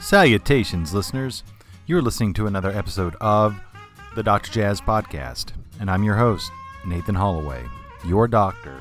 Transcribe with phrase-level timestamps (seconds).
[0.00, 1.44] Salutations, listeners.
[1.86, 3.54] You're listening to another episode of
[4.14, 4.50] the Dr.
[4.50, 6.50] Jazz Podcast, and I'm your host,
[6.86, 7.64] Nathan Holloway,
[8.06, 8.76] your doctor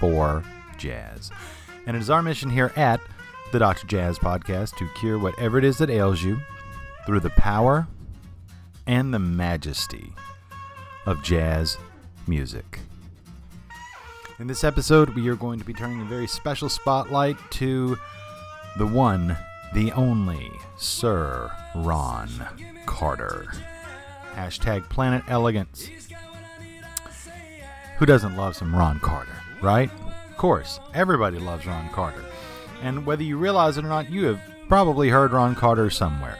[0.00, 0.42] for
[0.76, 1.30] jazz.
[1.86, 3.00] And it is our mission here at
[3.52, 3.86] the Dr.
[3.86, 6.40] Jazz Podcast to cure whatever it is that ails you
[7.06, 7.86] through the power
[8.88, 10.12] and the majesty
[11.06, 11.78] of jazz
[12.26, 12.80] music.
[14.40, 17.96] In this episode, we are going to be turning a very special spotlight to
[18.78, 19.36] the one,
[19.74, 22.28] the only Sir Ron
[22.86, 23.46] Carter.
[24.34, 25.88] Hashtag Planet Elegance.
[27.98, 29.90] Who doesn't love some Ron Carter, right?
[30.30, 32.24] Of course, everybody loves Ron Carter.
[32.82, 36.38] And whether you realize it or not, you have probably heard Ron Carter somewhere.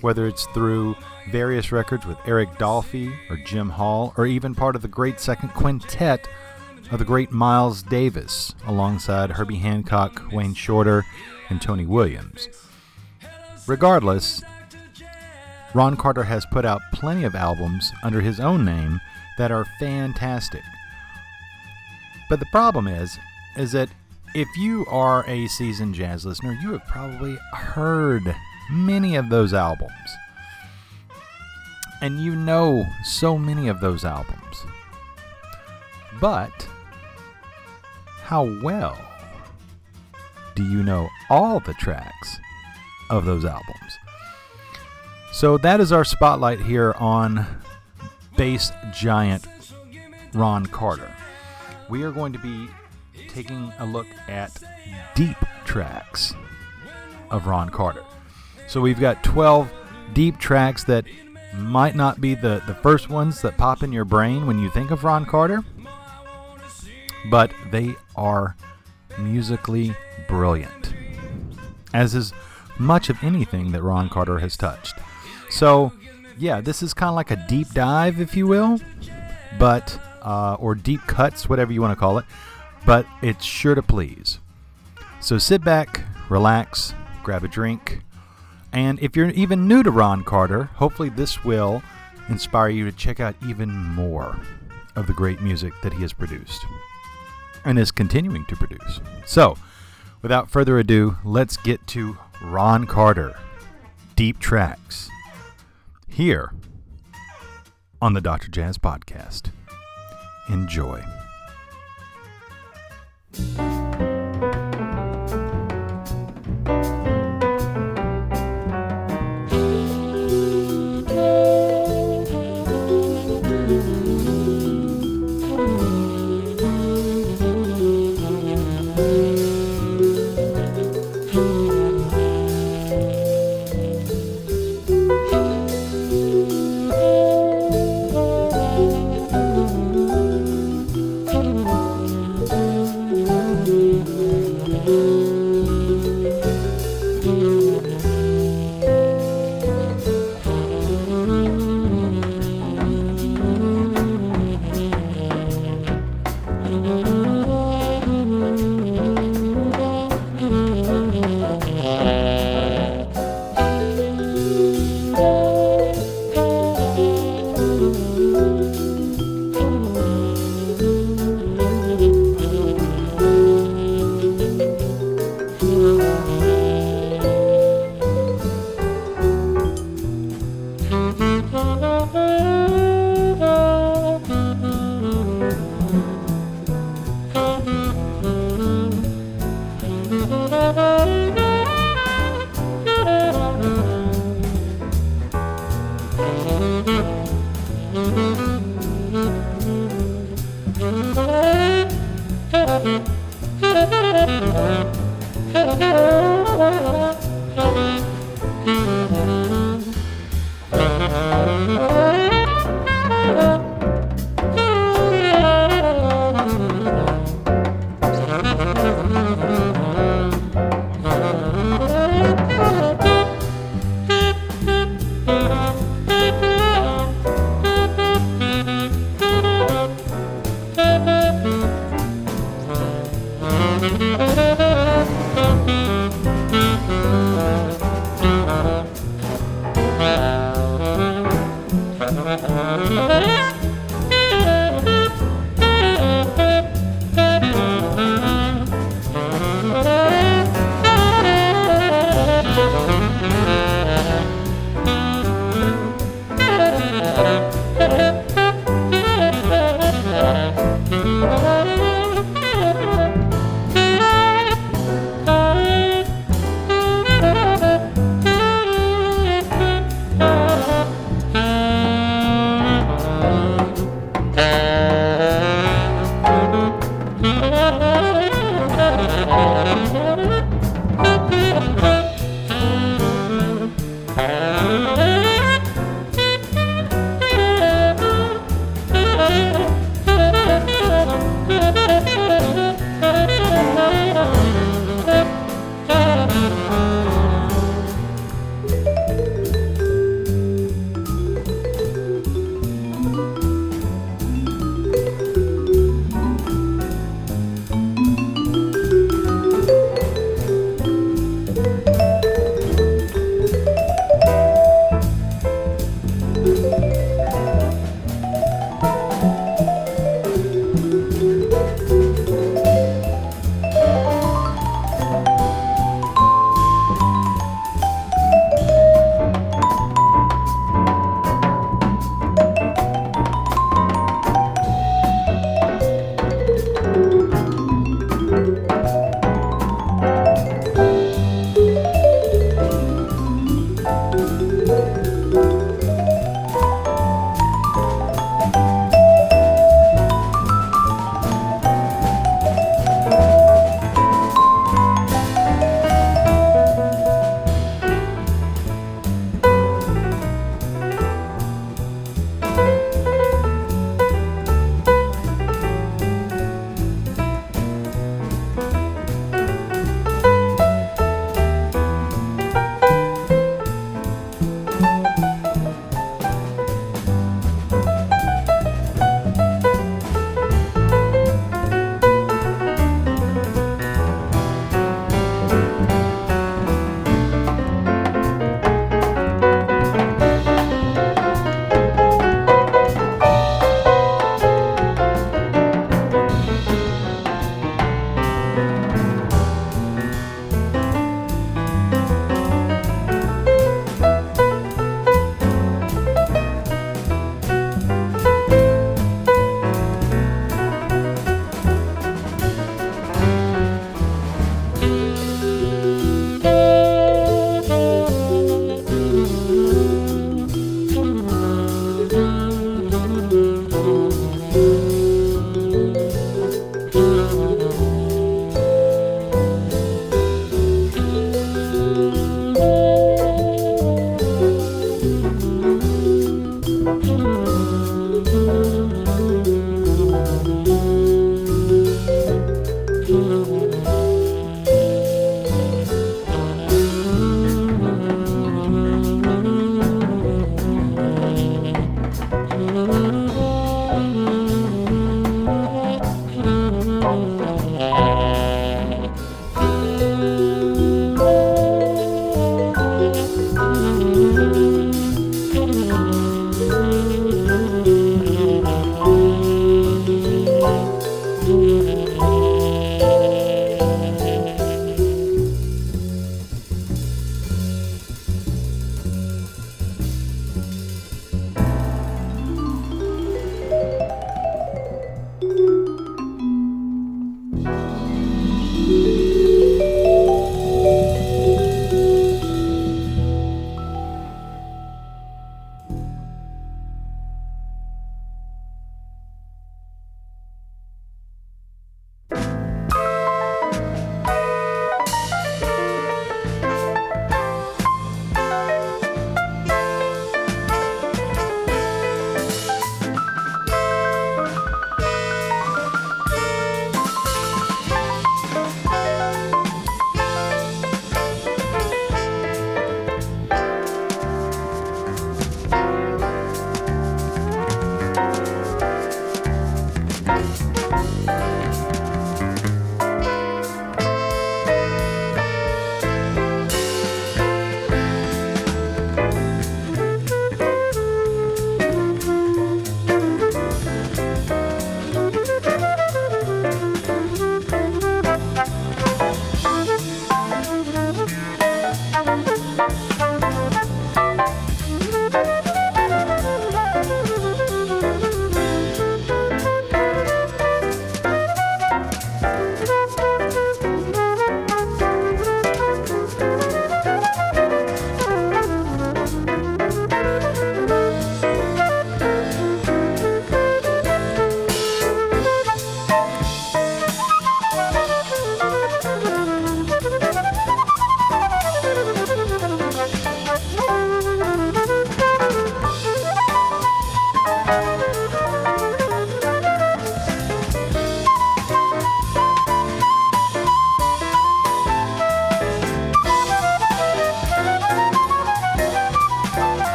[0.00, 0.96] Whether it's through
[1.30, 5.48] various records with Eric Dolphy or Jim Hall, or even part of the great second
[5.50, 6.28] quintet
[6.90, 11.04] of the great Miles Davis, alongside Herbie Hancock, Wayne Shorter,
[11.48, 12.48] and Tony Williams.
[13.66, 14.42] Regardless,
[15.74, 19.00] Ron Carter has put out plenty of albums under his own name
[19.38, 20.62] that are fantastic.
[22.28, 23.18] But the problem is,
[23.56, 23.88] is that
[24.34, 28.34] if you are a seasoned jazz listener, you have probably heard
[28.70, 29.92] many of those albums.
[32.02, 34.64] And you know so many of those albums.
[36.20, 36.68] But
[38.22, 38.98] how well
[40.54, 42.38] do you know all the tracks
[43.10, 43.98] of those albums?
[45.32, 47.46] So that is our spotlight here on
[48.36, 49.46] bass giant
[50.32, 51.12] Ron Carter.
[51.88, 52.68] We are going to be
[53.28, 54.62] taking a look at
[55.14, 56.34] deep tracks
[57.30, 58.04] of Ron Carter.
[58.68, 59.72] So we've got 12
[60.12, 61.04] deep tracks that
[61.56, 64.90] might not be the, the first ones that pop in your brain when you think
[64.90, 65.64] of Ron Carter,
[67.30, 68.56] but they are
[69.18, 69.94] musically
[70.28, 70.94] brilliant,
[71.92, 72.32] as is
[72.78, 74.96] much of anything that Ron Carter has touched.
[75.50, 75.92] So,
[76.38, 78.80] yeah, this is kind of like a deep dive, if you will,
[79.58, 82.24] but uh, or deep cuts, whatever you want to call it,
[82.84, 84.38] but it's sure to please.
[85.20, 88.00] So sit back, relax, grab a drink,
[88.72, 91.82] and if you're even new to Ron Carter, hopefully this will
[92.28, 94.38] inspire you to check out even more
[94.96, 96.64] of the great music that he has produced
[97.64, 99.00] and is continuing to produce.
[99.26, 99.56] So,
[100.24, 103.38] without further ado, let's get to Ron Carter
[104.16, 105.10] Deep Tracks
[106.08, 106.50] here
[108.00, 108.48] on the Dr.
[108.48, 109.50] Jazz Podcast.
[110.48, 111.04] Enjoy.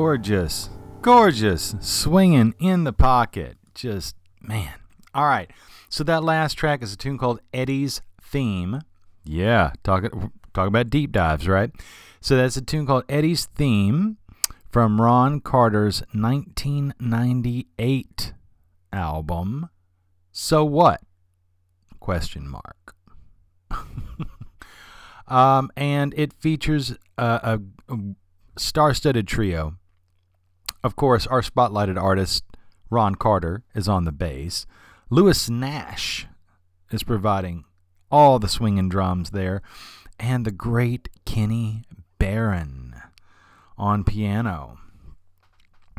[0.00, 0.70] Gorgeous,
[1.02, 3.56] gorgeous, swinging in the pocket.
[3.74, 4.74] Just, man.
[5.12, 5.50] All right.
[5.88, 8.82] So that last track is a tune called Eddie's Theme.
[9.24, 10.04] Yeah, talk,
[10.54, 11.72] talk about deep dives, right?
[12.20, 14.18] So that's a tune called Eddie's Theme
[14.70, 18.32] from Ron Carter's 1998
[18.92, 19.68] album.
[20.30, 21.00] So what?
[21.98, 22.94] Question mark.
[25.26, 27.58] um, and it features a, a,
[27.92, 27.98] a
[28.56, 29.74] star-studded trio.
[30.82, 32.44] Of course, our spotlighted artist
[32.90, 34.66] Ron Carter is on the bass.
[35.10, 36.26] Lewis Nash
[36.90, 37.64] is providing
[38.10, 39.60] all the swinging drums there,
[40.18, 41.84] and the great Kenny
[42.18, 42.94] Barron
[43.76, 44.78] on piano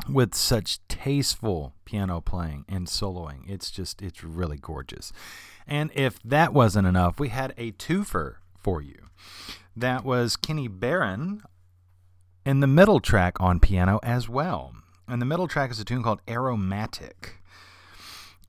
[0.08, 3.48] with such tasteful piano playing and soloing.
[3.48, 5.12] It's just, it's really gorgeous.
[5.66, 9.08] And if that wasn't enough, we had a twofer for you.
[9.76, 11.42] That was Kenny Barron
[12.50, 14.74] in the middle track on piano as well.
[15.06, 17.36] And the middle track is a tune called Aromatic.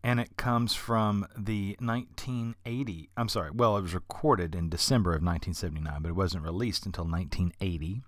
[0.04, 3.12] And it comes from the 1980.
[3.16, 7.06] I'm sorry, well, it was recorded in December of 1979, but it wasn't released until
[7.06, 8.02] 1980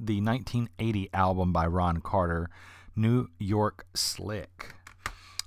[0.00, 2.50] the 1980 album by Ron Carter,
[2.96, 4.74] New York Slick,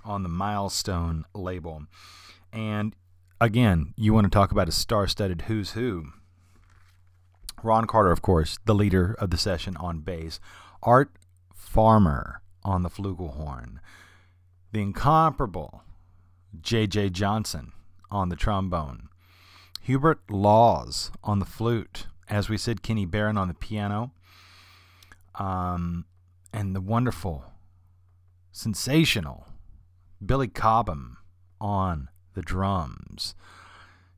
[0.05, 1.87] on the Milestone label.
[2.53, 2.95] And
[3.41, 6.05] again, you want to talk about a star studded who's who.
[7.65, 10.39] Ron Carter, of course, the leader of the session on bass.
[10.83, 11.11] Art
[11.53, 13.79] Farmer on the flugelhorn.
[14.71, 15.83] The incomparable
[16.61, 17.09] J.J.
[17.09, 17.71] Johnson
[18.11, 19.09] on the trombone.
[19.81, 22.07] Hubert Laws on the flute.
[22.29, 24.11] As we said, Kenny Barron on the piano
[25.35, 26.05] um,
[26.53, 27.45] and the wonderful,
[28.51, 29.47] sensational
[30.25, 31.17] Billy Cobham
[31.59, 33.35] on the drums.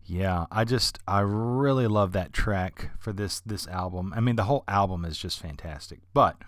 [0.07, 4.13] Yeah, I just I really love that track for this this album.
[4.15, 6.41] I mean, the whole album is just fantastic, but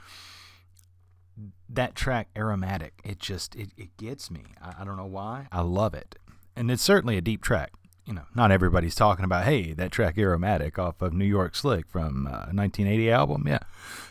[1.69, 5.61] that track aromatic it just it, it gets me I, I don't know why i
[5.61, 6.17] love it
[6.55, 7.71] and it's certainly a deep track
[8.09, 11.87] you know, not everybody's talking about, hey, that track Aromatic off of New York Slick
[11.87, 13.43] from uh, 1980 album.
[13.47, 13.59] Yeah.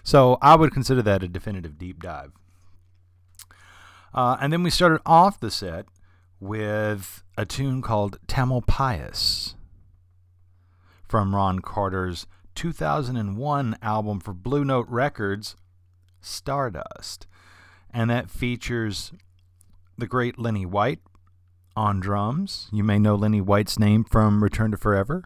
[0.05, 2.31] So I would consider that a definitive deep dive.
[4.15, 5.87] Uh, and then we started off the set
[6.39, 9.55] with a tune called Tamalpais
[11.07, 15.55] from Ron Carter's 2001 album for Blue Note Records,
[16.21, 17.29] Stardust.
[17.95, 19.13] And that features
[19.97, 20.99] the great Lenny White,
[21.77, 22.69] on drums.
[22.73, 25.23] You may know Lenny White's name from Return to Forever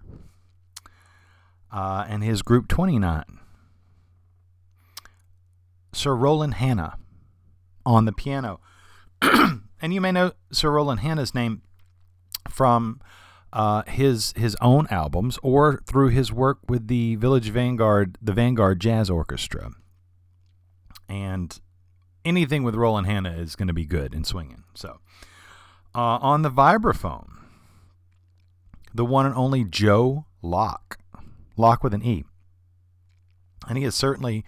[1.71, 3.25] uh, and his group 29.
[5.95, 6.99] Sir Roland Hanna
[7.87, 8.61] on the piano.
[9.23, 11.63] and you may know Sir Roland Hanna's name
[12.49, 13.01] from
[13.53, 18.81] uh, his his own albums or through his work with the Village Vanguard, the Vanguard
[18.81, 19.71] Jazz Orchestra.
[21.09, 21.61] And
[22.25, 24.65] anything with Roland Hanna is going to be good in swinging.
[24.75, 25.01] So,
[25.95, 27.29] uh, on the vibraphone,
[28.95, 30.99] the one and only Joe Locke,
[31.57, 32.25] Locke with an E.
[33.69, 34.45] And he is certainly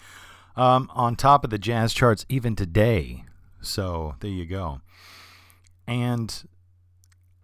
[0.57, 3.25] um, on top of the jazz charts even today.
[3.61, 4.81] So there you go.
[5.87, 6.45] And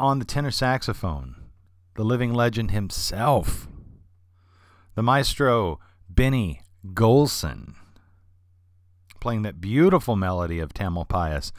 [0.01, 1.37] on the tenor saxophone,
[1.95, 3.69] the living legend himself,
[4.95, 7.75] the maestro Benny Golson,
[9.21, 11.53] playing that beautiful melody of Tamalpais.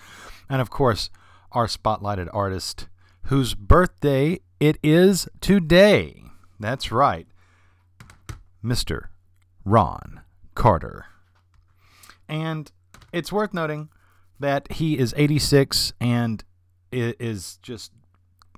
[0.50, 1.10] And of course,
[1.52, 2.90] our spotlighted artist,
[3.26, 6.24] whose birthday it is today.
[6.60, 7.28] That's right,
[8.64, 9.10] Mr.
[9.64, 10.22] Ron
[10.56, 11.06] Carter.
[12.28, 12.72] And
[13.14, 13.90] it's worth noting
[14.40, 16.44] that he is 86 and
[16.92, 17.92] is just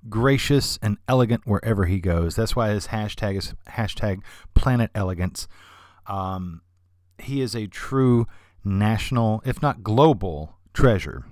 [0.09, 2.35] gracious and elegant wherever he goes.
[2.35, 4.21] That's why his hashtag is hashtag
[4.53, 5.47] Planet Elegance.
[6.07, 6.61] Um,
[7.19, 8.27] he is a true
[8.63, 11.25] national, if not global, treasure.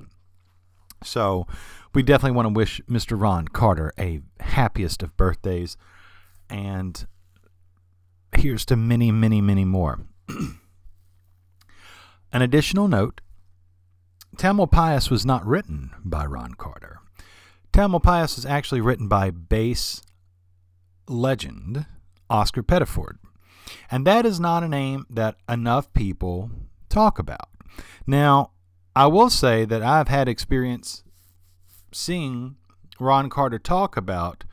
[1.04, 1.48] So
[1.94, 3.20] we definitely want to wish Mr.
[3.20, 5.78] Ron Carter a happiest of birthdays.
[6.50, 7.06] And
[8.36, 10.00] here's to many, many, many more.
[12.34, 13.20] An additional note
[14.38, 17.01] Tamalpais was not written by Ron Carter.
[17.74, 20.02] Tamalpais is actually written by bass
[21.08, 21.86] legend
[22.30, 23.18] Oscar Pettiford.
[23.90, 26.52] And that is not a name that enough people
[26.90, 27.50] talk about.
[28.06, 28.52] Now,
[28.96, 31.04] I will say that I've had experience
[31.94, 32.58] seeing
[33.00, 34.44] Ron Carter talk about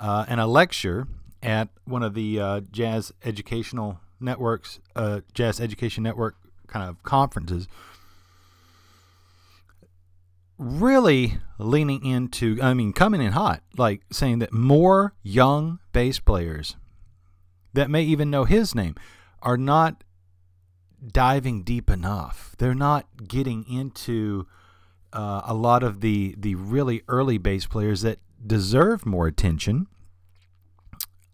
[0.00, 1.06] uh, in a lecture
[1.42, 7.68] at one of the uh, Jazz Educational Networks, uh, Jazz Education Network kind of conferences,
[10.58, 16.76] really leaning into, I mean, coming in hot, like saying that more young bass players
[17.72, 18.94] that may even know his name
[19.42, 20.04] are not
[21.06, 22.54] diving deep enough.
[22.58, 24.46] They're not getting into
[25.12, 29.86] uh, a lot of the the really early bass players that deserve more attention,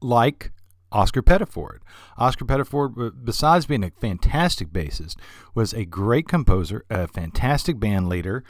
[0.01, 0.53] like
[0.93, 1.79] Oscar Pettiford.
[2.19, 5.17] Oscar Pettiford, besides being a fantastic bassist,
[5.55, 8.45] was a great composer, a fantastic band leader.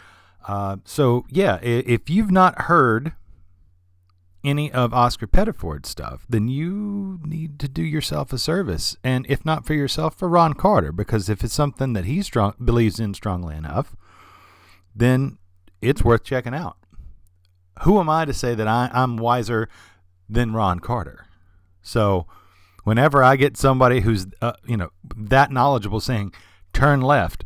[0.47, 3.13] Uh, so yeah, if you've not heard
[4.43, 9.45] any of Oscar Pettiford's stuff, then you need to do yourself a service, and if
[9.45, 13.13] not for yourself, for Ron Carter, because if it's something that he strong believes in
[13.15, 13.95] strongly enough,
[14.95, 15.39] then
[15.83, 16.77] it's worth checking out.
[17.83, 19.69] Who am I to say that I, I'm wiser
[20.29, 21.27] than Ron Carter?
[21.83, 22.27] So,
[22.85, 26.33] whenever I get somebody who's uh, you know that knowledgeable saying
[26.73, 27.45] turn left,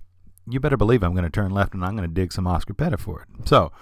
[0.48, 2.74] you better believe I'm going to turn left and I'm going to dig some Oscar
[2.74, 3.24] Pettiford.
[3.44, 3.72] So,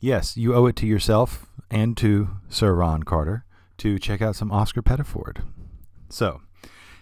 [0.00, 3.44] yes, you owe it to yourself and to Sir Ron Carter
[3.78, 5.42] to check out some Oscar Pettiford.
[6.08, 6.40] So,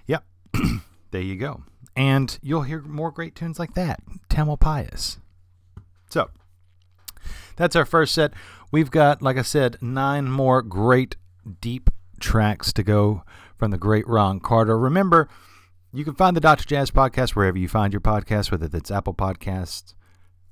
[0.06, 0.24] yep,
[1.10, 1.62] there you go.
[1.96, 4.02] And you'll hear more great tunes like that.
[4.28, 5.18] Tamil Tamalpais.
[6.10, 6.30] So,
[7.56, 8.32] that's our first set.
[8.70, 11.16] We've got, like I said, nine more great
[11.60, 13.22] deep tracks to go
[13.56, 14.78] from the great Ron Carter.
[14.78, 15.28] Remember,
[15.94, 16.64] you can find the Dr.
[16.64, 19.94] Jazz podcast wherever you find your podcast, whether it's Apple Podcasts,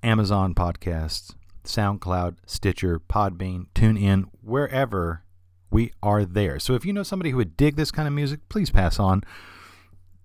[0.00, 5.24] Amazon Podcasts, SoundCloud, Stitcher, Podbean, TuneIn, wherever
[5.68, 6.61] we are there.
[6.61, 9.24] So if you know somebody who would dig this kind of music, please pass on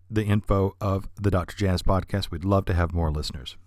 [0.08, 1.58] the info of the Dr.
[1.58, 2.30] Jazz podcast.
[2.30, 3.58] We'd love to have more listeners.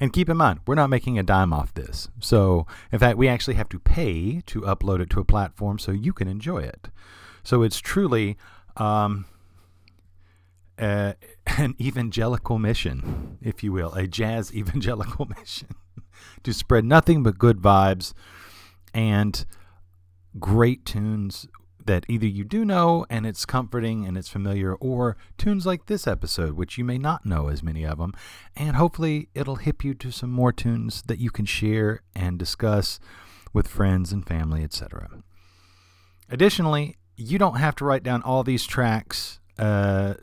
[0.00, 2.08] And keep in mind, we're not making a dime off this.
[2.18, 5.92] So, in fact, we actually have to pay to upload it to a platform so
[5.92, 6.88] you can enjoy it.
[7.42, 8.38] So, it's truly
[8.76, 9.26] um,
[10.78, 11.14] uh,
[11.58, 15.68] an evangelical mission, if you will, a jazz evangelical mission
[16.42, 18.12] to spread nothing but good vibes
[18.94, 19.44] and
[20.38, 21.46] great tunes
[21.88, 26.06] that either you do know and it's comforting and it's familiar, or tunes like this
[26.06, 28.12] episode, which you may not know as many of them.
[28.54, 33.00] And hopefully, it'll hip you to some more tunes that you can share and discuss
[33.54, 35.08] with friends and family, etc.
[36.28, 40.14] Additionally, you don't have to write down all these tracks uh,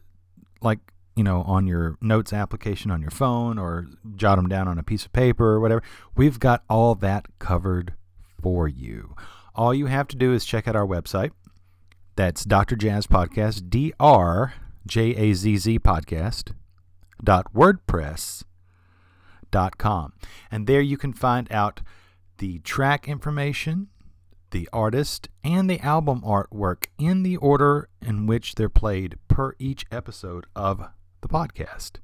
[0.65, 0.79] like
[1.15, 4.83] you know, on your notes application on your phone or jot them down on a
[4.83, 5.81] piece of paper or whatever.
[6.15, 7.93] We've got all that covered
[8.41, 9.15] for you.
[9.55, 11.31] All you have to do is check out our website.
[12.17, 12.75] That's Dr.
[12.75, 14.53] Jazz Podcast, D R
[14.85, 16.51] J A Z Z Podcast
[17.23, 18.43] dot WordPress
[19.51, 20.13] dot com.
[20.51, 21.81] And there you can find out
[22.39, 23.87] the track information,
[24.55, 29.85] the artist, and the album artwork in the order in which they're played per each
[29.91, 30.81] episode of
[31.19, 31.97] the podcast.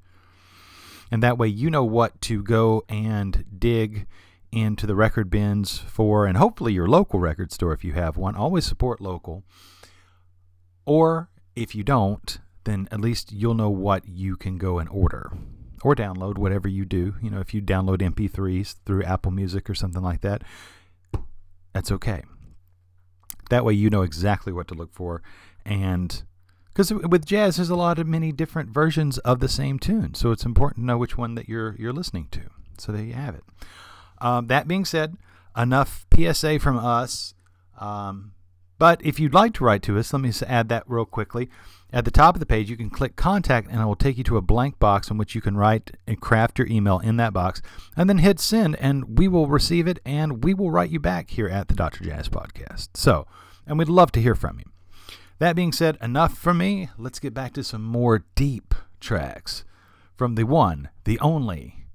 [1.10, 4.06] And that way you know what to go and dig
[4.52, 8.36] into the record bins for, and hopefully your local record store if you have one.
[8.36, 9.44] Always support local.
[10.84, 15.32] Or if you don't, then at least you'll know what you can go and order
[15.82, 17.14] or download, whatever you do.
[17.22, 20.42] You know, if you download MP3s through Apple Music or something like that,
[21.72, 22.24] that's okay.
[23.52, 25.20] That way you know exactly what to look for.
[25.66, 26.22] And
[26.68, 30.30] because with jazz there's a lot of many different versions of the same tune so
[30.30, 32.40] it's important to know which one that you're you're listening to.
[32.78, 33.44] So there you have it.
[34.22, 35.18] Um, that being said
[35.54, 37.34] enough psa from us.
[37.78, 38.32] Um,
[38.78, 41.50] but if you'd like to write to us let me add that real quickly
[41.92, 44.24] at the top of the page you can click contact and it will take you
[44.24, 47.32] to a blank box in which you can write and craft your email in that
[47.32, 47.60] box
[47.96, 51.30] and then hit send and we will receive it and we will write you back
[51.30, 53.26] here at the dr jazz podcast so
[53.66, 54.72] and we'd love to hear from you
[55.42, 56.88] that being said, enough from me.
[56.96, 59.64] Let's get back to some more deep tracks
[60.14, 61.86] from the one, the only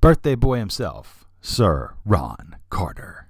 [0.00, 3.28] birthday boy himself, Sir Ron Carter.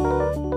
[0.00, 0.49] Música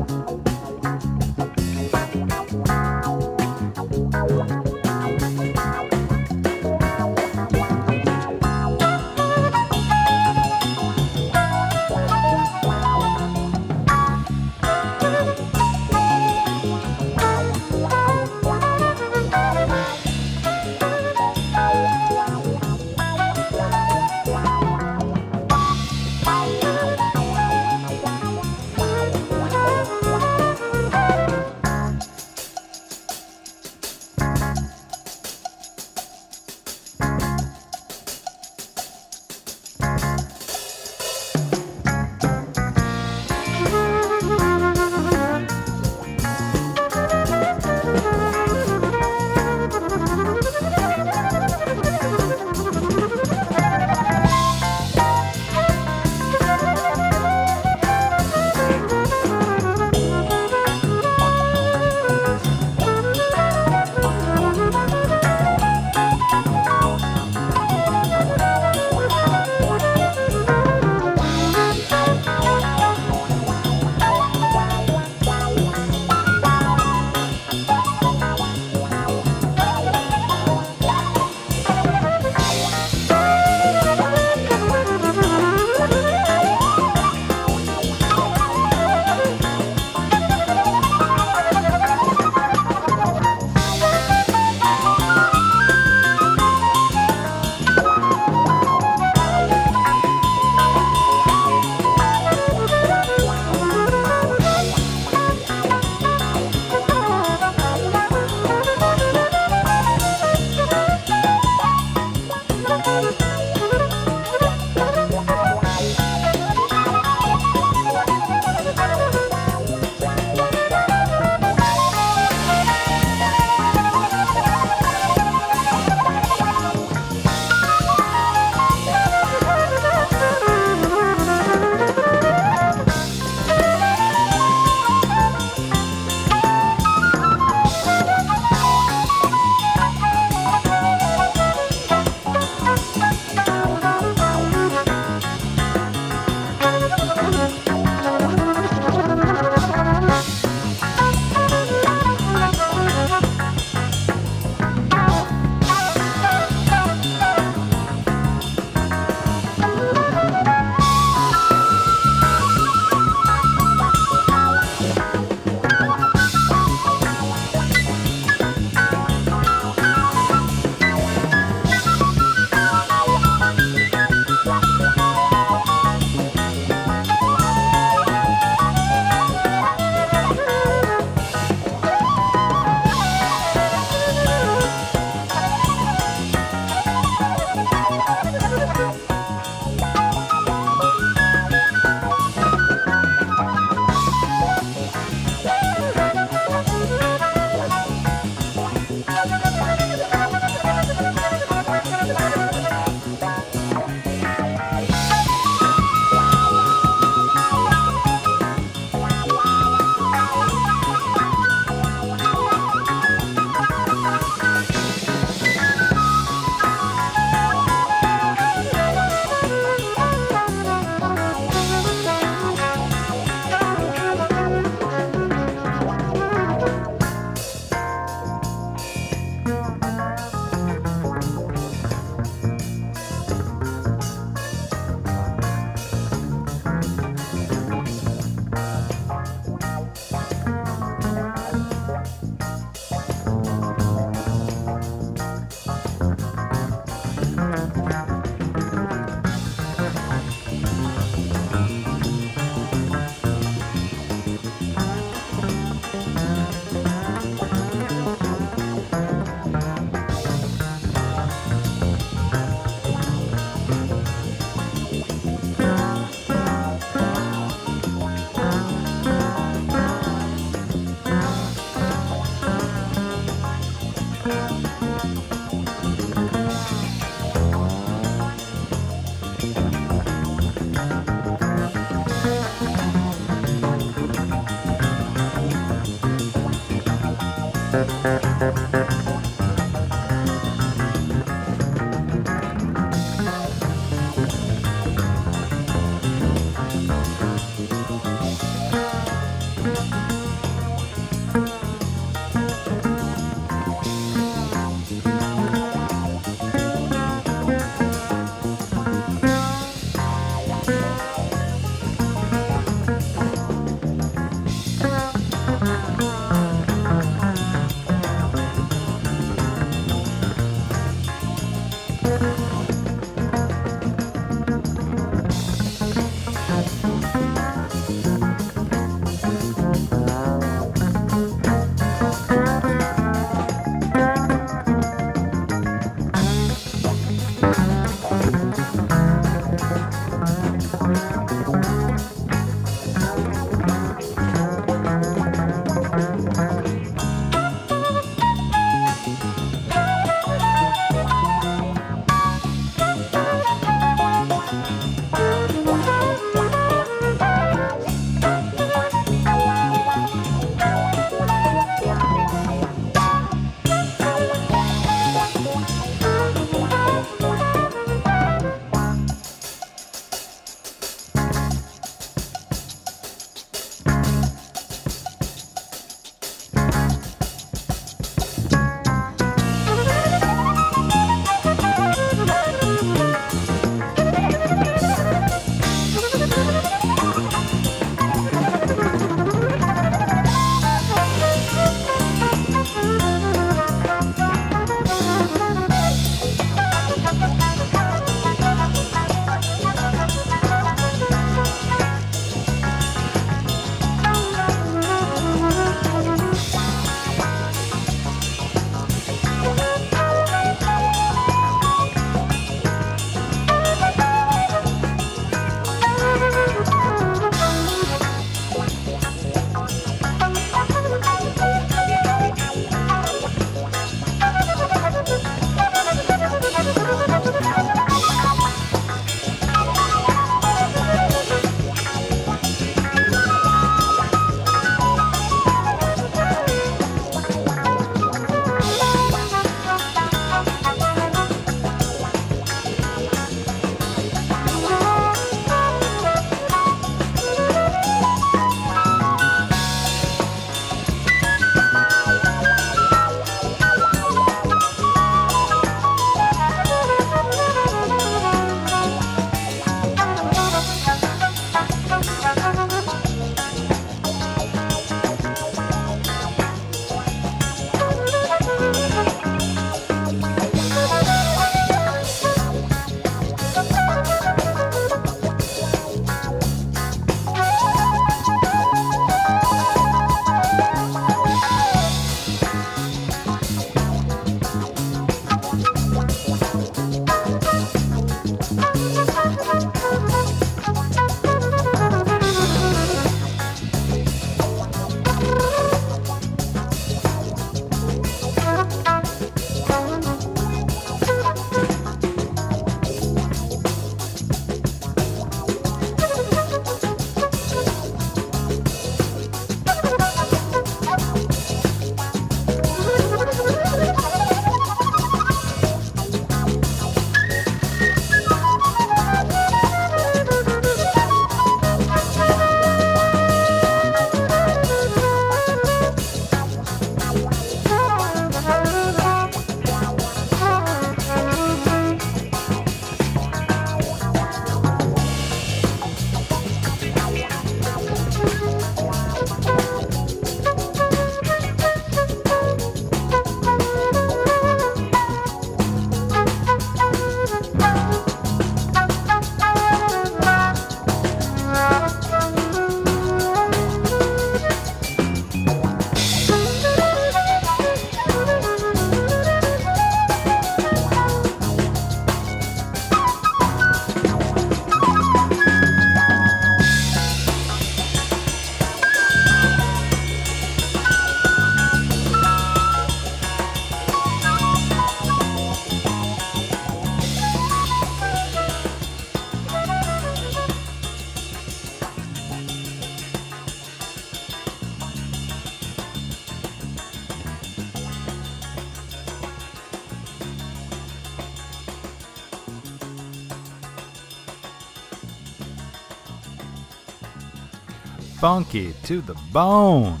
[598.32, 600.00] To the bone.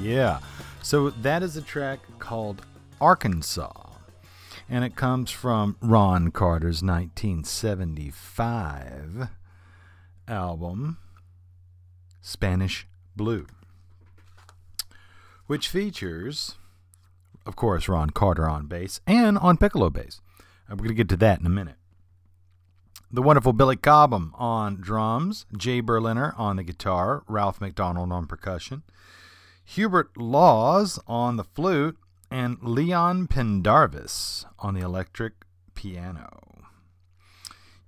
[0.00, 0.38] Yeah.
[0.80, 2.64] So that is a track called
[3.00, 3.72] Arkansas.
[4.70, 9.28] And it comes from Ron Carter's 1975
[10.28, 10.98] album,
[12.20, 12.86] Spanish
[13.16, 13.48] Blue,
[15.48, 16.54] which features,
[17.44, 20.20] of course, Ron Carter on bass and on piccolo bass.
[20.70, 21.74] We're going to get to that in a minute.
[23.14, 28.84] The wonderful Billy Cobham on drums, Jay Berliner on the guitar, Ralph MacDonald on percussion,
[29.66, 31.98] Hubert Laws on the flute,
[32.30, 35.44] and Leon Pendarvis on the electric
[35.74, 36.64] piano.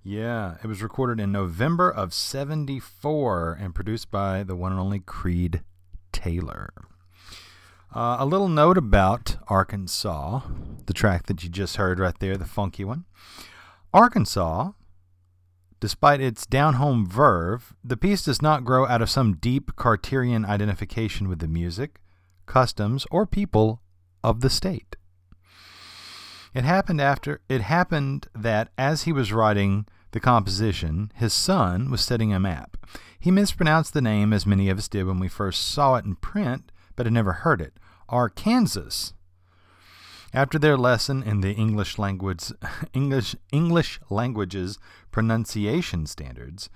[0.03, 4.99] Yeah, it was recorded in November of 74 and produced by the one and only
[4.99, 5.63] Creed
[6.11, 6.71] Taylor.
[7.95, 10.41] Uh, a little note about Arkansas,
[10.85, 13.05] the track that you just heard right there, the funky one.
[13.91, 14.73] Arkansas
[15.85, 20.43] Despite its down home verve, the piece does not grow out of some deep Carterian
[20.43, 22.01] identification with the music,
[22.47, 23.83] customs, or people
[24.23, 24.95] of the state.
[26.55, 32.01] It happened after it happened that as he was writing the composition, his son was
[32.01, 32.77] setting a map.
[33.19, 36.15] He mispronounced the name as many of us did when we first saw it in
[36.15, 37.73] print, but had never heard it.
[38.09, 39.11] Arkansas
[40.35, 42.51] after their lesson in the English language
[42.93, 44.77] English English language's
[45.11, 46.69] pronunciation standards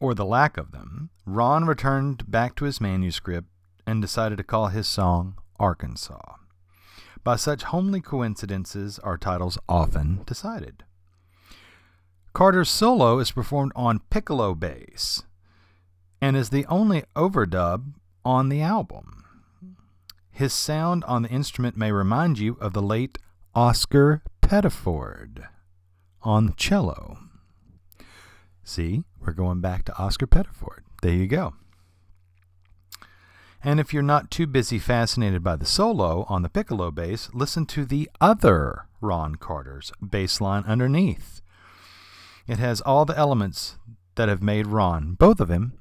[0.00, 3.48] or the lack of them, Ron returned back to his manuscript
[3.86, 6.36] and decided to call his song Arkansas.
[7.22, 10.84] By such homely coincidences are titles often decided.
[12.32, 15.24] Carter's solo is performed on piccolo bass
[16.22, 17.92] and is the only overdub
[18.24, 19.24] on the album.
[20.30, 23.18] His sound on the instrument may remind you of the late
[23.54, 25.46] Oscar Pettiford
[26.22, 27.18] on cello.
[28.62, 30.80] See, we're going back to Oscar Pettiford.
[31.02, 31.54] There you go.
[33.62, 37.66] And if you're not too busy fascinated by the solo on the piccolo bass, listen
[37.66, 41.42] to the other Ron Carter's bass line underneath.
[42.46, 43.76] It has all the elements
[44.14, 45.79] that have made Ron, both of them,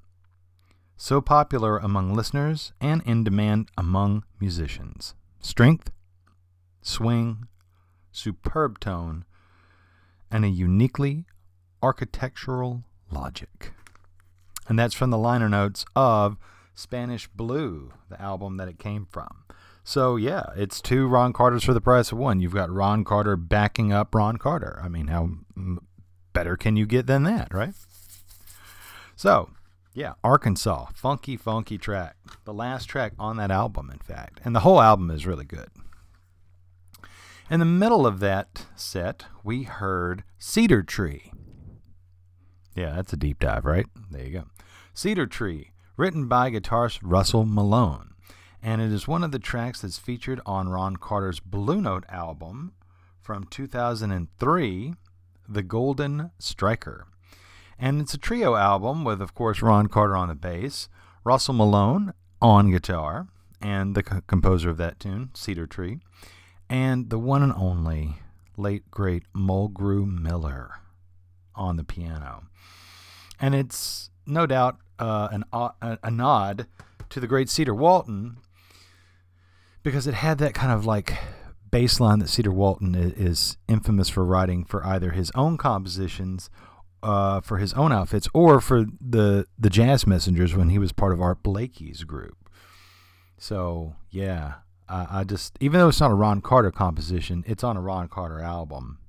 [1.01, 5.15] so popular among listeners and in demand among musicians.
[5.39, 5.91] Strength,
[6.81, 7.47] swing,
[8.11, 9.23] superb tone,
[10.29, 11.25] and a uniquely
[11.81, 13.71] architectural logic.
[14.67, 16.37] And that's from the liner notes of
[16.75, 19.45] Spanish Blue, the album that it came from.
[19.85, 22.41] So, yeah, it's two Ron Carters for the price of one.
[22.41, 24.81] You've got Ron Carter backing up Ron Carter.
[24.83, 25.29] I mean, how
[26.33, 27.73] better can you get than that, right?
[29.15, 29.49] So,
[29.93, 30.87] yeah, Arkansas.
[30.93, 32.15] Funky, funky track.
[32.45, 34.39] The last track on that album, in fact.
[34.43, 35.69] And the whole album is really good.
[37.49, 41.31] In the middle of that set, we heard Cedar Tree.
[42.75, 43.87] Yeah, that's a deep dive, right?
[44.11, 44.43] There you go.
[44.93, 48.13] Cedar Tree, written by guitarist Russell Malone.
[48.61, 52.73] And it is one of the tracks that's featured on Ron Carter's Blue Note album
[53.21, 54.93] from 2003,
[55.47, 57.07] The Golden Striker.
[57.79, 60.89] And it's a trio album with, of course, Ron Carter on the bass,
[61.23, 63.27] Russell Malone on guitar,
[63.61, 65.99] and the composer of that tune, Cedar Tree,
[66.69, 68.17] and the one and only
[68.57, 70.81] late great Mulgrew Miller
[71.55, 72.43] on the piano.
[73.39, 75.69] And it's no doubt uh, an, uh,
[76.03, 76.67] a nod
[77.09, 78.37] to the great Cedar Walton
[79.83, 81.17] because it had that kind of like
[81.71, 86.49] bass line that Cedar Walton is infamous for writing for either his own compositions
[87.01, 91.13] uh, for his own outfits or for the the Jazz Messengers when he was part
[91.13, 92.49] of Art Blakey's group.
[93.37, 94.55] So yeah,
[94.87, 98.07] I, I just even though it's not a Ron Carter composition, it's on a Ron
[98.07, 98.99] Carter album,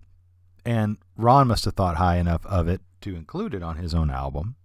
[0.65, 4.11] and Ron must have thought high enough of it to include it on his own
[4.11, 4.57] album.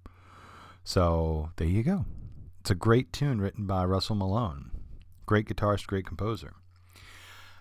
[0.84, 2.05] So there you go.
[2.61, 4.71] It's a great tune written by Russell Malone.
[5.26, 6.53] Great guitarist, great composer.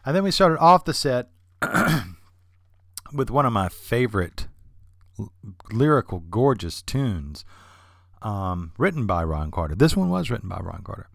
[0.05, 1.31] And then we started off the set
[3.13, 4.49] with one of my favorite
[5.73, 7.45] lyrical, gorgeous tunes
[8.23, 9.75] um, written by Ron Carter.
[9.75, 11.09] This one was written by Ron Carter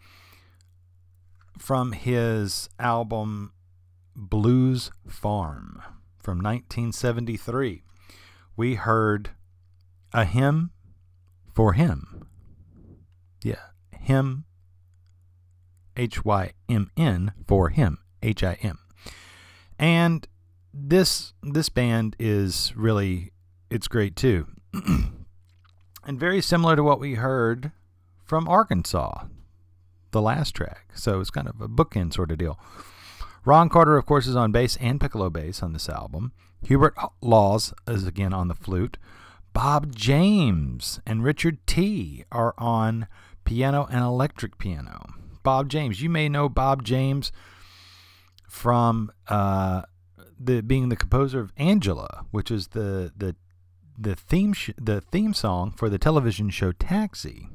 [1.57, 3.51] from his album
[4.15, 5.81] Blues Farm
[6.21, 7.83] from 1973.
[8.55, 9.31] We heard
[10.13, 10.71] a hymn
[11.53, 12.27] for him.
[13.43, 14.45] Yeah, hymn,
[15.95, 18.79] H Y M N for him, H I M.
[19.77, 20.27] And
[20.73, 23.31] this this band is really
[23.69, 24.47] it's great too.
[24.73, 27.71] and very similar to what we heard
[28.23, 29.25] from Arkansas,
[30.11, 30.89] the last track.
[30.95, 32.59] So it's kind of a bookend sort of deal.
[33.45, 36.33] Ron Carter, of course, is on bass and piccolo bass on this album.
[36.63, 38.97] Hubert Laws is again on the flute.
[39.53, 43.07] Bob James and Richard Tee are on
[43.45, 45.05] piano and electric piano.
[45.41, 47.31] Bob James, you may know Bob James
[48.47, 49.83] from uh,
[50.39, 53.35] the being the composer of Angela, which is the the
[53.99, 57.49] the theme sh- the theme song for the television show Taxi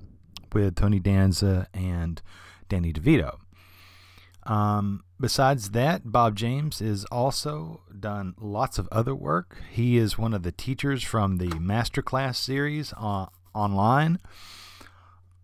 [0.52, 2.20] with Tony Danza and
[2.68, 3.38] Danny DeVito.
[4.46, 9.56] Um, besides that, Bob James is also done lots of other work.
[9.70, 14.18] He is one of the teachers from the Masterclass series uh, online.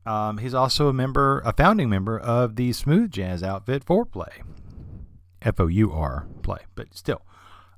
[0.05, 4.43] Um, he's also a member, a founding member of the smooth jazz outfit Fourplay,
[5.41, 7.23] F O U R play, but still.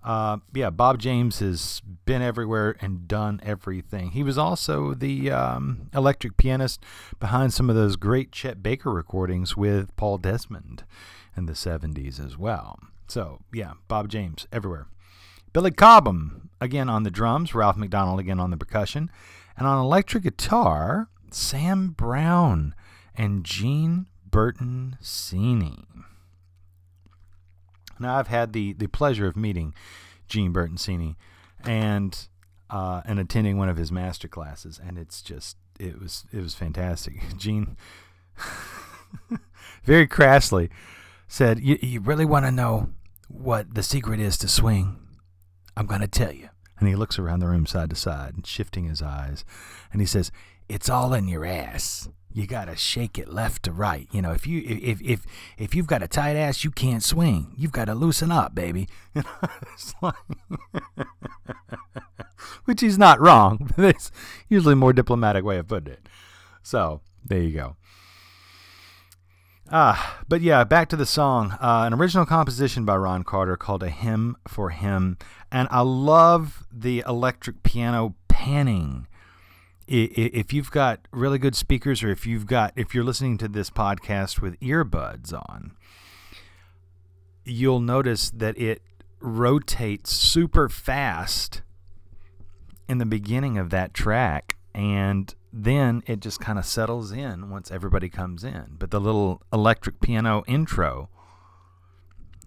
[0.05, 4.11] Uh, yeah, Bob James has been everywhere and done everything.
[4.11, 6.82] He was also the um, electric pianist
[7.20, 10.84] behind some of those great Chet Baker recordings with Paul Desmond
[11.36, 12.80] in the 70s as well.
[13.07, 14.86] So, yeah, Bob James everywhere.
[15.53, 19.11] Billy Cobham, again on the drums, Ralph MacDonald again on the percussion,
[19.57, 22.74] and on electric guitar, Sam Brown
[23.14, 25.84] and Gene Bertoncini.
[28.03, 29.74] Now, I've had the, the pleasure of meeting
[30.28, 31.16] Gene Bertoncini
[31.64, 32.28] and
[32.70, 36.55] uh, and attending one of his master classes, and it's just it was it was
[36.55, 37.20] fantastic.
[37.36, 37.76] Gene
[39.84, 40.70] very crassly
[41.28, 42.90] said, "You, you really want to know
[43.28, 44.98] what the secret is to swing?
[45.76, 46.48] I'm going to tell you."
[46.78, 49.44] And he looks around the room side to side, and shifting his eyes,
[49.92, 50.32] and he says,
[50.68, 54.09] "It's all in your ass." You gotta shake it left to right.
[54.11, 55.26] You know, if you if if
[55.59, 57.55] if you've got a tight ass, you can't swing.
[57.57, 58.89] You've got to loosen up, baby.
[62.64, 63.70] Which he's not wrong.
[63.76, 64.11] But it's
[64.49, 66.09] usually a more diplomatic way of putting it.
[66.62, 67.76] So there you go.
[69.70, 71.53] Ah, but yeah, back to the song.
[71.53, 75.16] Uh, an original composition by Ron Carter called "A Hymn for Him,"
[75.51, 79.07] and I love the electric piano panning
[79.87, 83.70] if you've got really good speakers or if you've got if you're listening to this
[83.70, 85.72] podcast with earbuds on
[87.45, 88.83] you'll notice that it
[89.20, 91.62] rotates super fast
[92.89, 97.70] in the beginning of that track and then it just kind of settles in once
[97.70, 98.76] everybody comes in.
[98.78, 101.09] But the little electric piano intro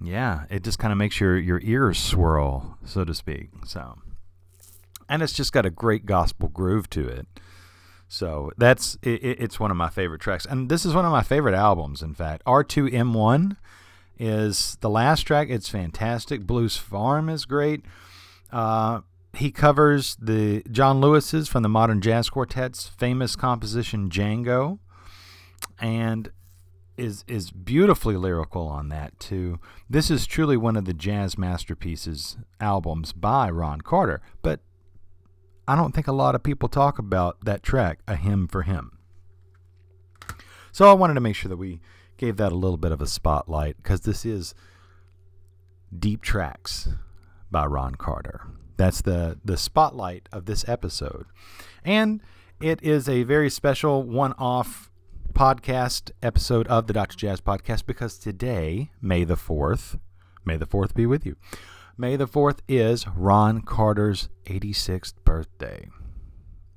[0.01, 3.97] yeah it just kind of makes your your ears swirl so to speak so
[5.09, 7.27] and it's just got a great gospel groove to it.
[8.07, 11.23] So that's it, it's one of my favorite tracks, and this is one of my
[11.23, 12.01] favorite albums.
[12.01, 13.57] In fact, R2M1
[14.19, 15.49] is the last track.
[15.49, 16.45] It's fantastic.
[16.45, 17.83] Blues Farm is great.
[18.51, 19.01] Uh,
[19.35, 24.79] he covers the John Lewis's from the Modern Jazz Quartet's famous composition Django,
[25.79, 26.31] and
[26.97, 29.59] is is beautifully lyrical on that too.
[29.89, 34.61] This is truly one of the jazz masterpieces albums by Ron Carter, but
[35.67, 38.99] I don't think a lot of people talk about that track, A Hymn for Him.
[40.71, 41.79] So I wanted to make sure that we
[42.17, 44.53] gave that a little bit of a spotlight because this is
[45.97, 46.89] Deep Tracks
[47.49, 48.47] by Ron Carter.
[48.77, 51.25] That's the, the spotlight of this episode.
[51.83, 52.21] And
[52.61, 54.91] it is a very special one off
[55.33, 57.17] podcast episode of the Dr.
[57.17, 59.99] Jazz Podcast because today, May the 4th,
[60.45, 61.35] May the 4th be with you.
[61.97, 65.87] May the 4th is Ron Carter's 86th birthday.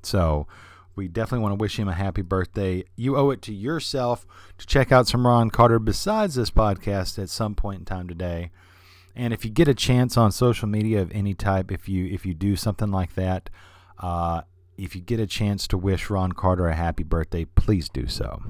[0.04, 0.46] So
[0.94, 2.84] we definitely want to wish him a happy birthday.
[2.94, 4.24] You owe it to yourself
[4.58, 8.52] to check out some Ron Carter besides this podcast at some point in time today.
[9.16, 12.24] And if you get a chance on social media of any type, if you if
[12.24, 13.50] you do something like that,
[13.98, 14.42] uh,
[14.76, 18.40] if you get a chance to wish Ron Carter a happy birthday, please do so,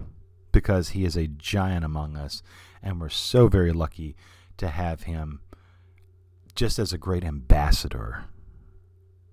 [0.53, 2.43] because he is a giant among us,
[2.83, 4.14] and we're so very lucky
[4.59, 5.41] to have him
[6.59, 8.25] just as a great ambassador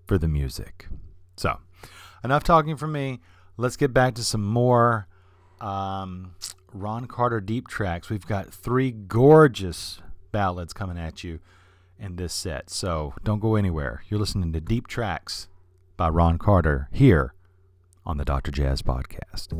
[0.06, 0.88] for the music.
[1.36, 1.58] So,
[2.24, 3.20] enough talking from me.
[3.58, 5.08] Let's get back to some more
[5.60, 6.36] um,
[6.72, 8.12] Ron Carter deep tracks.
[8.12, 11.40] We've got three gorgeous ballads coming at you
[11.98, 12.70] in this set.
[12.70, 14.04] So, don't go anywhere.
[14.08, 15.48] You're listening to Deep Tracks
[15.98, 17.34] by Ron Carter here
[18.06, 18.52] on the Dr.
[18.52, 19.52] Jazz Podcast.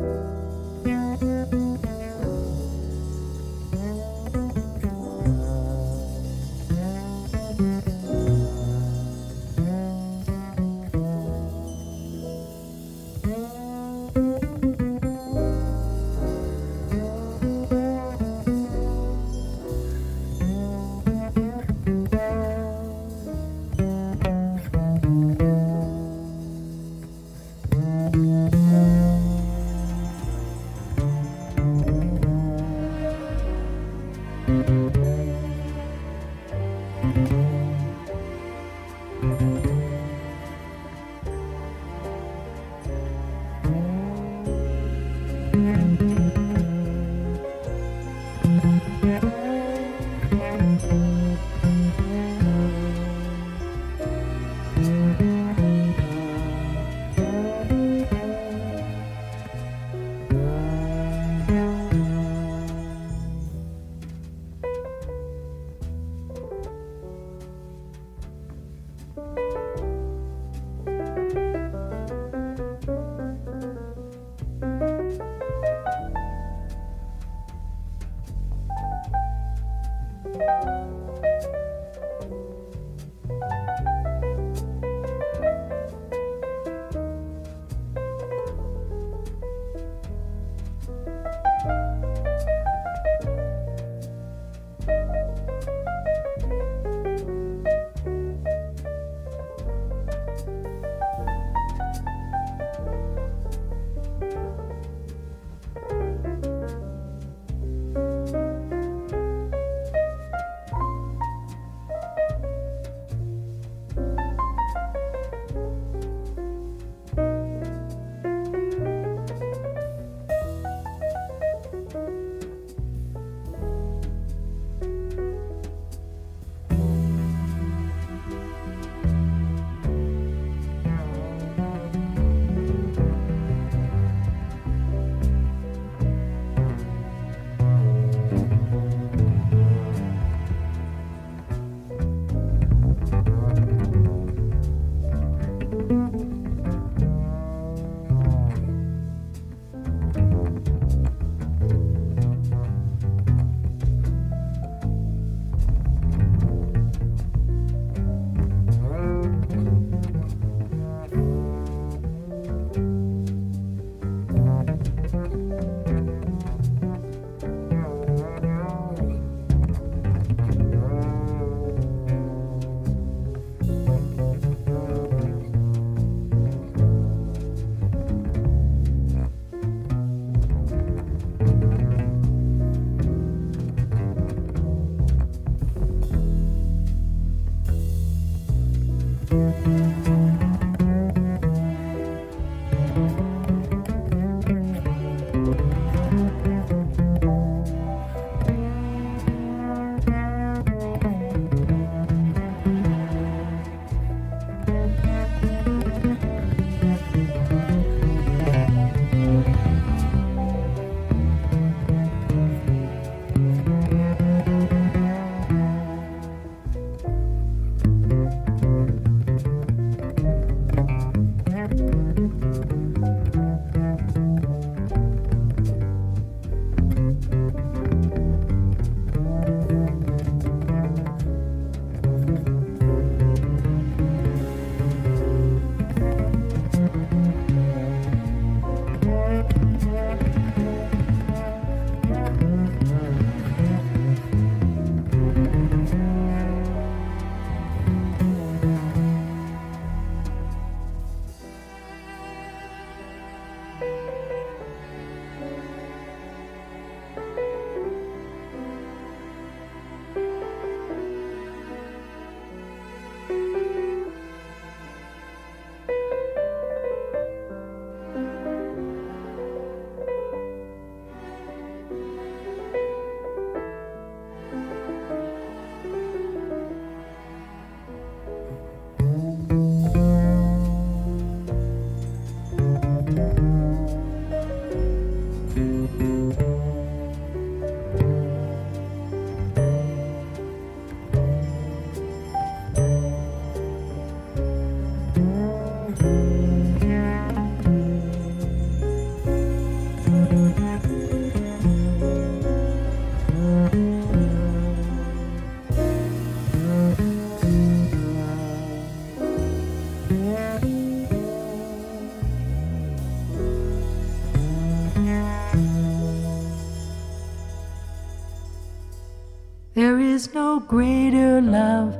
[320.16, 321.94] Is no greater love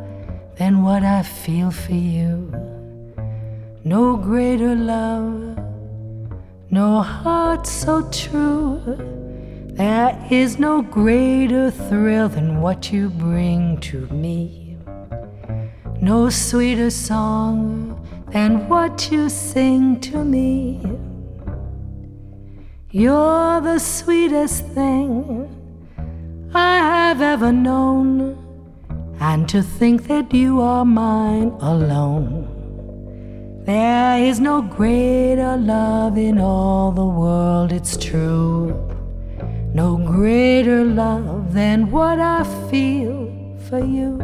[0.58, 2.50] than what I feel for you.
[3.84, 5.60] No greater love,
[6.70, 8.80] no heart so true.
[9.80, 14.78] There is no greater thrill than what you bring to me.
[16.00, 18.00] No sweeter song
[18.32, 20.82] than what you sing to me.
[22.92, 25.45] You're the sweetest thing
[27.06, 28.36] I have ever known,
[29.20, 32.48] and to think that you are mine alone.
[33.64, 38.74] There is no greater love in all the world, it's true.
[39.72, 43.32] No greater love than what I feel
[43.70, 43.78] for.
[43.78, 44.18] You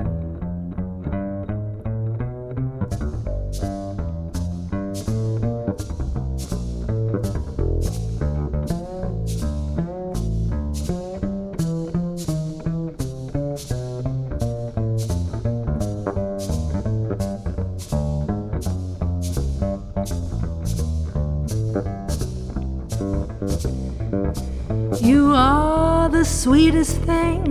[26.51, 27.41] sweetest thing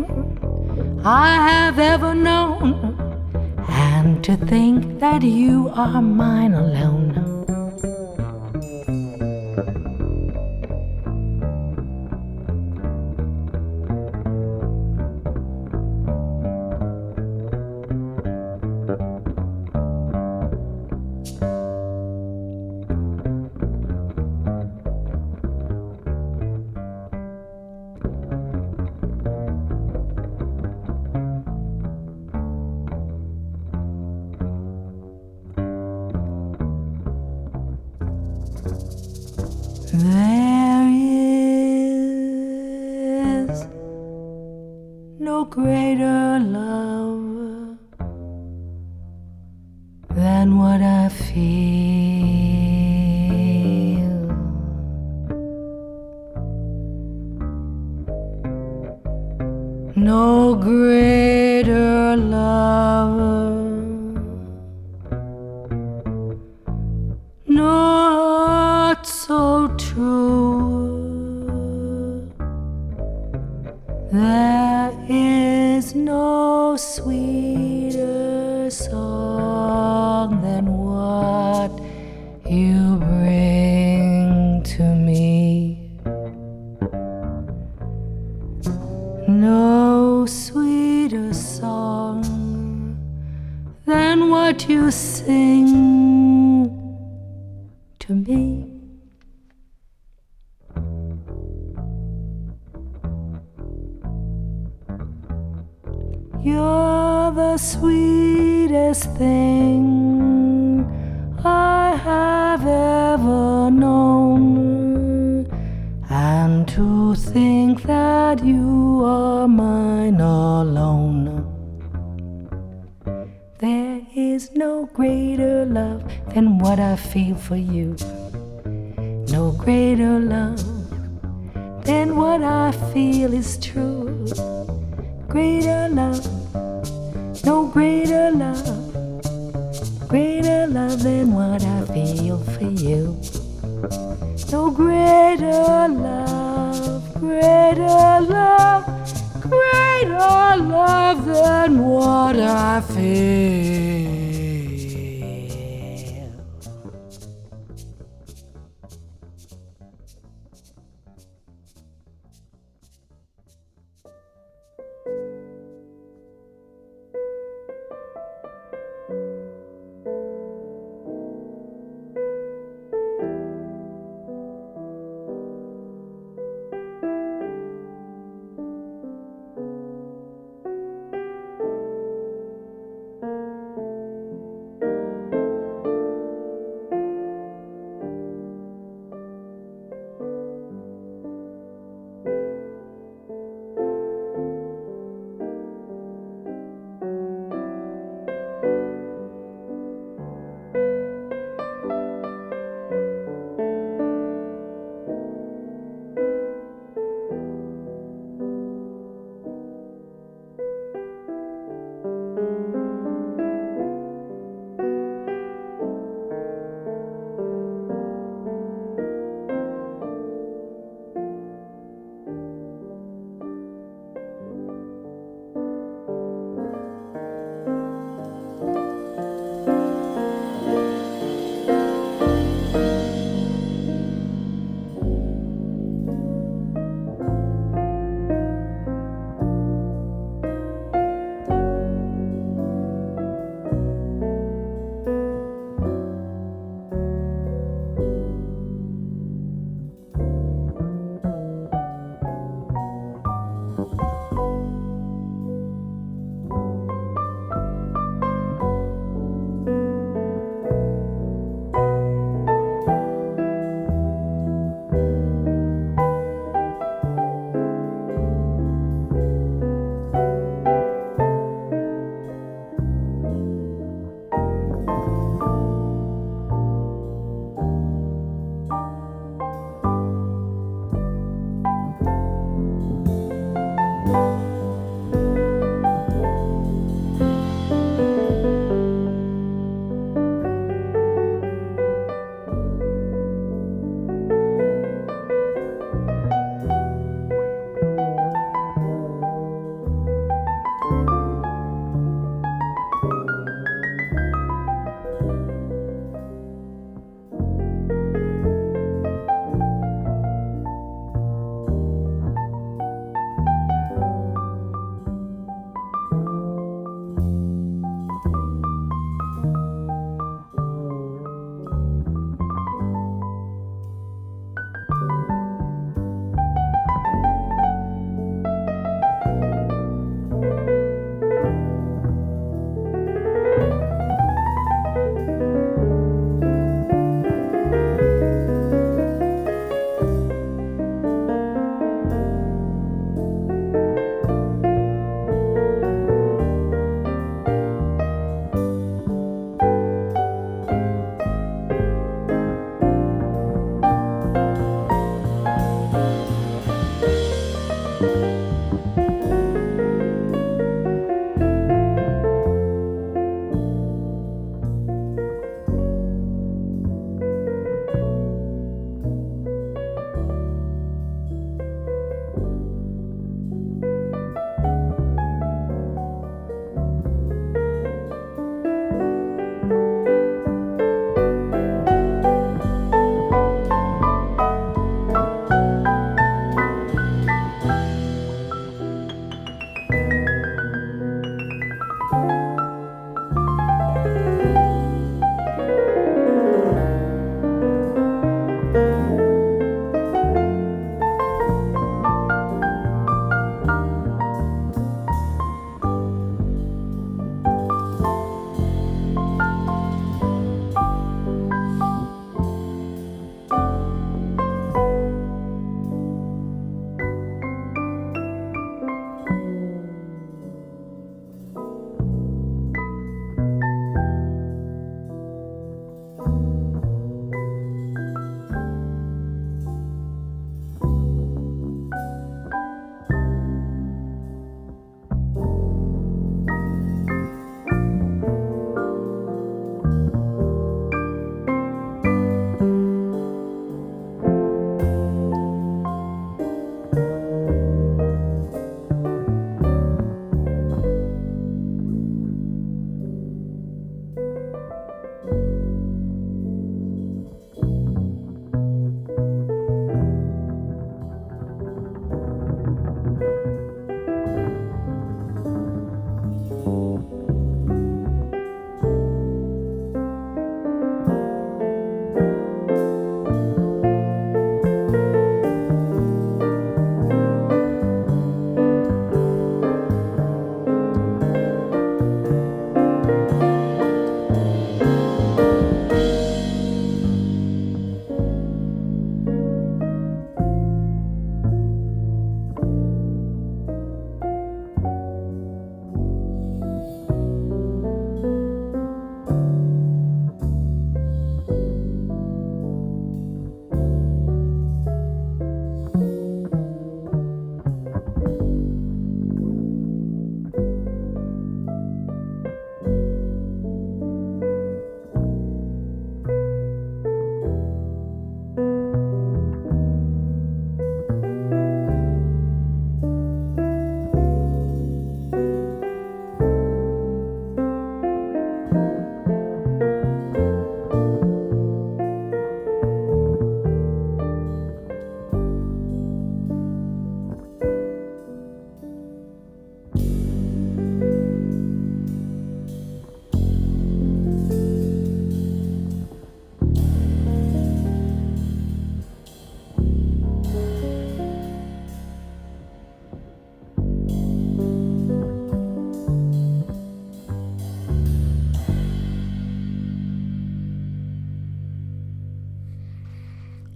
[1.03, 2.69] I have ever known.
[3.67, 7.00] And to think that you are mine alone.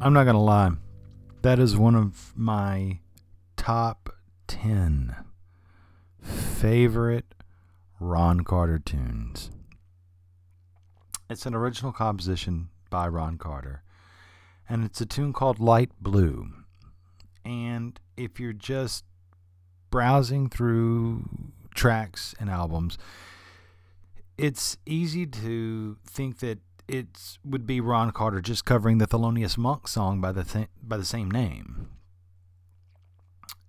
[0.04, 0.70] I'm not going to lie.
[1.40, 2.98] That is one of my
[3.56, 4.14] top
[4.48, 5.16] 10
[6.20, 7.34] favorite
[7.98, 9.50] Ron Carter tunes.
[11.30, 13.82] It's an original composition by Ron Carter,
[14.68, 16.48] and it's a tune called Light Blue.
[17.42, 19.04] And if you're just
[19.88, 21.24] browsing through
[21.74, 22.98] tracks and albums,
[24.36, 26.58] it's easy to think that
[26.88, 30.96] it would be Ron Carter just covering the Thelonious Monk song by the th- by
[30.96, 31.88] the same name.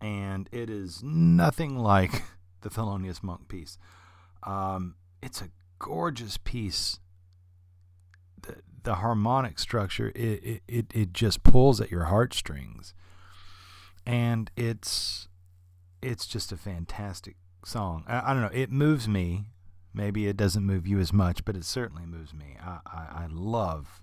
[0.01, 2.23] And it is nothing like
[2.61, 3.77] the Thelonious Monk piece.
[4.43, 6.99] Um, it's a gorgeous piece.
[8.41, 12.93] The, the harmonic structure, it, it, it just pulls at your heartstrings.
[14.05, 15.27] And it's
[16.01, 18.03] it's just a fantastic song.
[18.07, 18.51] I, I don't know.
[18.53, 19.45] It moves me
[19.95, 22.57] Maybe it doesn't move you as much, but it certainly moves me.
[22.61, 24.01] I, I, I love,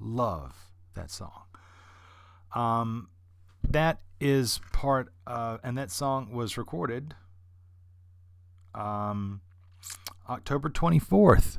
[0.00, 1.44] love that song.
[2.52, 3.10] Um,
[3.62, 7.14] that is part of, and that song was recorded
[8.74, 9.42] um,
[10.28, 11.58] October 24th,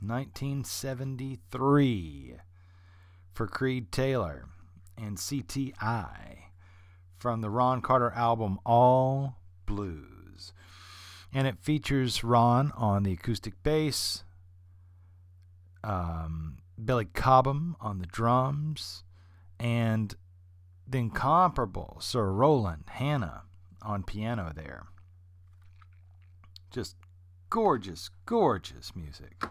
[0.00, 2.34] 1973,
[3.32, 4.48] for Creed Taylor
[4.98, 6.38] and CTI
[7.16, 9.36] from the Ron Carter album All
[9.66, 10.52] Blues
[11.34, 14.22] and it features Ron on the acoustic bass,
[15.82, 19.02] um, Billy Cobham on the drums,
[19.58, 20.14] and
[20.86, 23.42] the incomparable Sir Roland Hanna
[23.82, 24.84] on piano there.
[26.70, 26.94] Just
[27.50, 29.44] gorgeous, gorgeous music.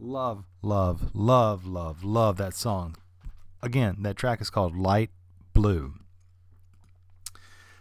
[0.00, 2.96] Love, love, love, love, love that song.
[3.62, 5.10] Again, that track is called Light
[5.54, 5.94] Blue.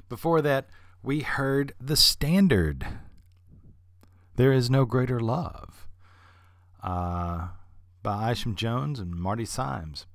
[0.07, 0.67] Before that,
[1.03, 2.87] we heard The Standard
[4.35, 5.87] there is No Greater Love
[6.83, 7.47] uh,
[8.03, 10.05] by Isham Jones and Marty Symes.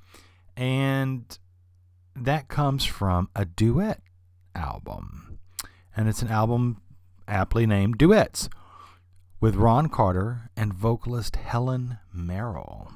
[0.56, 1.38] And
[2.14, 4.02] that comes from a duet
[4.54, 5.38] album.
[5.96, 6.82] And it's an album
[7.26, 8.48] aptly named Duets
[9.40, 12.92] with Ron Carter and vocalist Helen Merrill.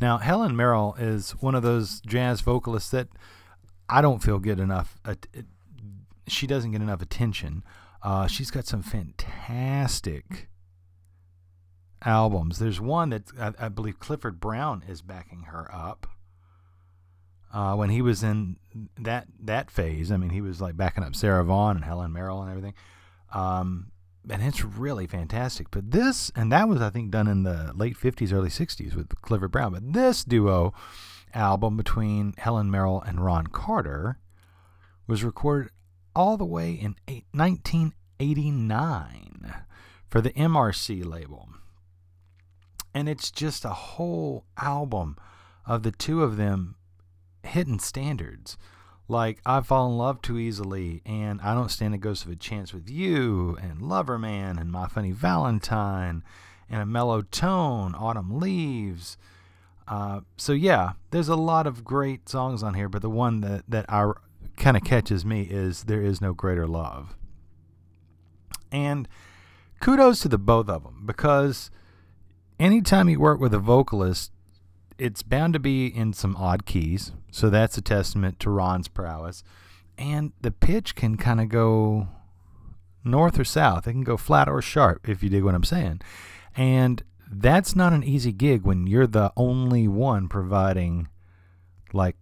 [0.00, 3.08] Now, Helen Merrill is one of those jazz vocalists that
[3.88, 4.96] I don't feel get enough.
[5.04, 5.16] Uh,
[6.26, 7.64] she doesn't get enough attention.
[8.02, 10.48] Uh, she's got some fantastic
[12.02, 12.58] albums.
[12.58, 16.06] There's one that I, I believe Clifford Brown is backing her up.
[17.52, 18.56] Uh, when he was in
[18.98, 22.42] that that phase, I mean, he was like backing up Sarah Vaughan and Helen Merrill
[22.42, 22.74] and everything.
[23.32, 23.90] Um,
[24.30, 25.70] and it's really fantastic.
[25.70, 29.08] But this, and that was, I think, done in the late 50s, early 60s with
[29.22, 29.72] Clifford Brown.
[29.72, 30.74] But this duo
[31.34, 34.18] album between Helen Merrill and Ron Carter
[35.06, 35.70] was recorded
[36.18, 36.94] all the way in
[37.30, 39.54] 1989
[40.08, 41.48] for the EmArCy label.
[42.92, 45.16] And it's just a whole album
[45.64, 46.74] of the two of them
[47.44, 48.58] hitting standards.
[49.06, 52.36] Like I Fall in Love Too Easily and I Don't Stand a Ghost of a
[52.36, 56.24] Chance with You and Lover Man and My Funny Valentine
[56.68, 59.16] and a mellow tone, Autumn Leaves.
[59.86, 63.62] Uh, so yeah, there's a lot of great songs on here, but the one that,
[63.68, 64.10] that I
[64.58, 67.16] kind of catches me is there is no greater love.
[68.70, 69.08] And
[69.80, 71.70] kudos to the both of them because
[72.58, 74.32] anytime you work with a vocalist,
[74.98, 77.12] it's bound to be in some odd keys.
[77.30, 79.42] So that's a testament to Ron's prowess.
[79.96, 82.08] And the pitch can kind of go
[83.04, 83.86] north or south.
[83.86, 86.00] It can go flat or sharp, if you dig what I'm saying.
[86.56, 91.08] And that's not an easy gig when you're the only one providing
[91.92, 92.16] like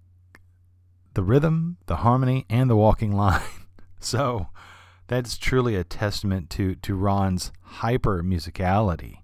[1.16, 3.40] the rhythm, the harmony, and the walking line.
[3.98, 4.48] so
[5.08, 9.22] that's truly a testament to, to Ron's hyper musicality.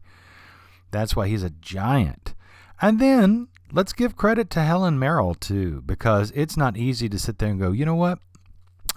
[0.90, 2.34] That's why he's a giant.
[2.80, 7.38] And then let's give credit to Helen Merrill too, because it's not easy to sit
[7.38, 8.18] there and go, you know what?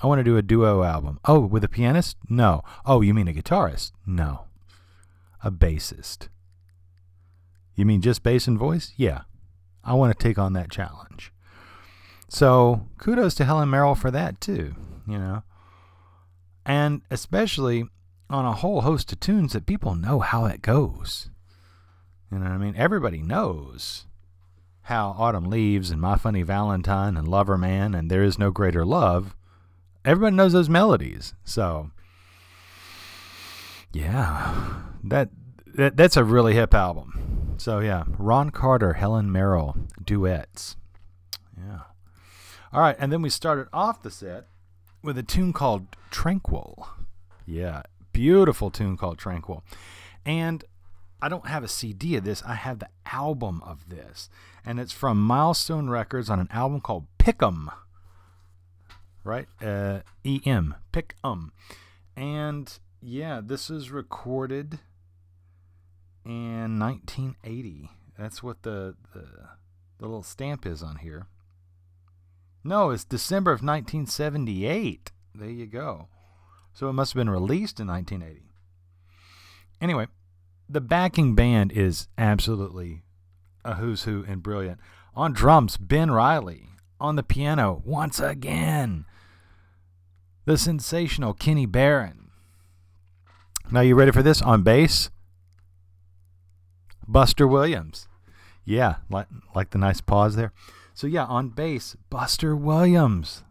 [0.01, 1.19] I want to do a duo album.
[1.25, 2.15] Oh, with a pianist?
[2.29, 2.63] No.
[2.85, 3.91] Oh, you mean a guitarist?
[4.05, 4.45] No.
[5.43, 6.29] A bassist.
[7.75, 8.93] You mean just bass and voice?
[8.95, 9.23] Yeah.
[9.83, 11.33] I want to take on that challenge.
[12.35, 14.75] So kudos to Helen Merrill for that too,
[15.07, 15.43] you know.
[16.65, 17.85] And especially
[18.29, 21.29] on a whole host of tunes that people know how it goes.
[22.29, 22.75] You know what I mean?
[22.75, 24.05] Everybody knows
[24.81, 28.83] how Autumn Leaves and My Funny Valentine and Lover Man and There Is No Greater
[28.83, 29.33] Love.
[30.03, 31.35] Everybody knows those melodies.
[31.45, 31.91] So
[33.93, 34.81] yeah.
[35.05, 35.29] That,
[35.75, 37.55] that that's a really hip album.
[37.59, 40.75] So yeah, Ron Carter, Helen Merrill duets.
[42.75, 44.47] All right, and then we started off the set
[45.01, 46.89] with a tune called Tranquil.
[47.45, 49.63] Yeah, beautiful tune called Tranquil.
[50.25, 50.65] And
[51.21, 52.43] I don't have a CD of this.
[52.43, 54.27] I have the album of this,
[54.65, 57.69] and it's from Milestone Records on an album called Pick'em.
[59.23, 61.51] Right, uh, E M Pick'em,
[62.17, 64.79] and yeah, this is recorded
[66.25, 67.89] in 1980.
[68.19, 69.21] That's what the, the
[69.97, 71.27] the little stamp is on here.
[72.67, 75.11] No, it's December of 1978.
[75.35, 76.07] There you go.
[76.73, 78.41] So it must have been released in 1980.
[79.79, 80.07] Anyway,
[80.67, 83.03] the backing band is absolutely
[83.63, 84.79] a who's who and brilliant.
[85.13, 86.69] On drums, Ben Riley.
[86.99, 89.05] On the piano, once again,
[90.45, 92.31] the sensational Kenny Barron.
[93.69, 94.41] Now, you ready for this?
[94.41, 95.11] On bass,
[97.07, 98.07] Buster Williams.
[98.63, 100.51] Yeah, like, like the nice pause there.
[100.95, 103.43] So, yeah, on bass, Buster Williams.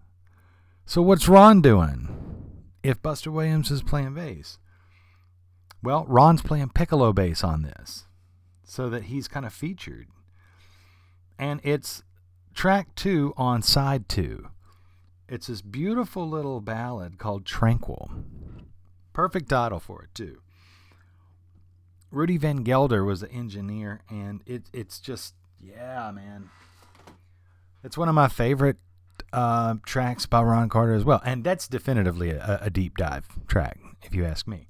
[0.86, 2.08] So, what's Ron doing
[2.82, 4.58] if Buster Williams is playing bass?
[5.82, 8.06] Well, Ron's playing piccolo bass on this
[8.64, 10.08] so that he's kind of featured.
[11.38, 12.02] And it's
[12.54, 14.48] track two on side two.
[15.28, 18.10] It's this beautiful little ballad called Tranquil.
[19.12, 20.40] Perfect title for it, too.
[22.10, 26.48] Rudy Van Gelder was the engineer, and it, it's just, yeah, man.
[27.84, 28.78] It's one of my favorite
[29.32, 31.20] uh, tracks by Ron Carter as well.
[31.24, 34.68] And that's definitively a, a deep dive track, if you ask me.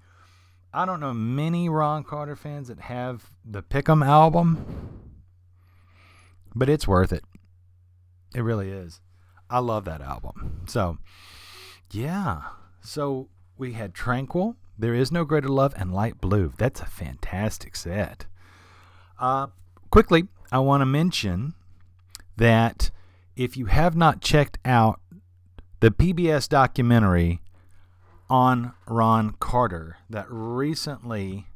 [0.72, 5.00] I don't know many Ron Carter fans that have the Pick'em album,
[6.56, 7.22] but it's worth it.
[8.34, 9.00] It really is.
[9.48, 10.62] I love that album.
[10.66, 10.98] So,
[11.92, 12.40] yeah.
[12.80, 16.52] So we had Tranquil, There Is No Greater Love, and Light Blue.
[16.58, 18.26] That's a fantastic set.
[19.20, 19.46] Uh,
[19.90, 21.54] quickly, I want to mention
[22.36, 22.90] that
[23.36, 25.00] if you have not checked out
[25.80, 27.40] the PBS documentary
[28.30, 31.48] on Ron Carter that recently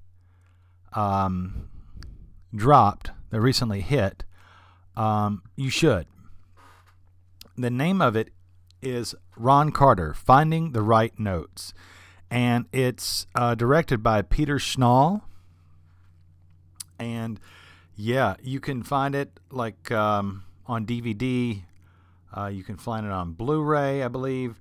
[0.92, 1.68] um,
[2.54, 4.24] dropped, that recently hit,
[4.96, 6.06] um, you should.
[7.56, 8.30] The name of it
[8.82, 11.72] is Ron Carter Finding the Right Notes.
[12.30, 15.22] And it's uh, directed by Peter Schnall.
[16.98, 17.40] And
[17.96, 21.62] yeah, you can find it like um, on DVD.
[22.36, 24.60] Uh, you can find it on Blu ray, I believe.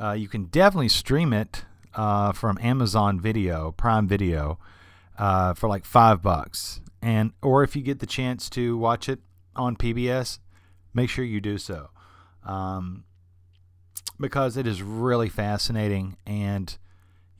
[0.00, 1.64] Uh, you can definitely stream it
[1.94, 4.58] uh, from Amazon Video, Prime Video,
[5.18, 6.80] uh, for like five bucks.
[7.02, 9.18] And or if you get the chance to watch it
[9.56, 10.38] on PBS,
[10.94, 11.90] make sure you do so,
[12.46, 13.04] um,
[14.20, 16.16] because it is really fascinating.
[16.24, 16.76] And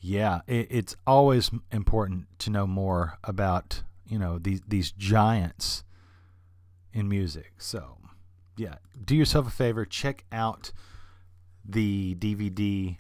[0.01, 5.85] yeah, it, it's always important to know more about you know these these giants
[6.93, 7.53] in music.
[7.59, 7.99] So
[8.57, 8.75] yeah,
[9.05, 10.73] do yourself a favor, check out
[11.65, 12.97] the DVD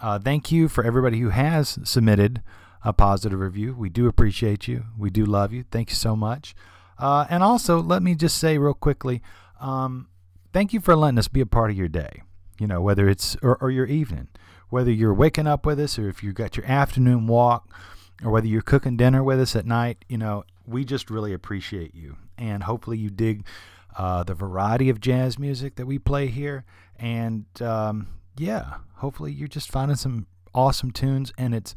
[0.00, 2.42] uh, thank you for everybody who has submitted
[2.82, 3.74] a positive review.
[3.74, 4.84] We do appreciate you.
[4.98, 5.64] We do love you.
[5.70, 6.54] Thank you so much.
[6.98, 9.20] Uh, and also, let me just say real quickly
[9.60, 10.08] um,
[10.52, 12.22] thank you for letting us be a part of your day,
[12.58, 14.28] you know, whether it's or, or your evening,
[14.68, 17.68] whether you're waking up with us or if you got your afternoon walk
[18.22, 21.94] or whether you're cooking dinner with us at night, you know, we just really appreciate
[21.94, 22.16] you.
[22.36, 23.44] And hopefully, you dig
[23.96, 26.64] uh, the variety of jazz music that we play here.
[26.98, 31.74] And um, yeah, hopefully, you're just finding some awesome tunes and it's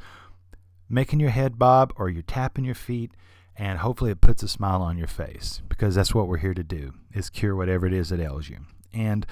[0.89, 3.11] making your head bob or you're tapping your feet
[3.55, 6.63] and hopefully it puts a smile on your face because that's what we're here to
[6.63, 8.59] do is cure whatever it is that ails you
[8.93, 9.25] and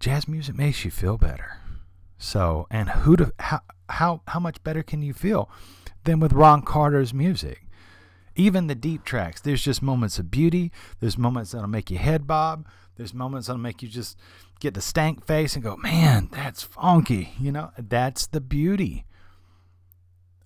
[0.00, 1.58] jazz music makes you feel better
[2.20, 5.50] so and who to, how, how how much better can you feel
[6.04, 7.66] than with ron carter's music
[8.36, 10.70] even the deep tracks there's just moments of beauty
[11.00, 12.66] there's moments that'll make your head bob
[12.96, 14.16] there's moments that'll make you just
[14.60, 19.04] get the stank face and go man that's funky you know that's the beauty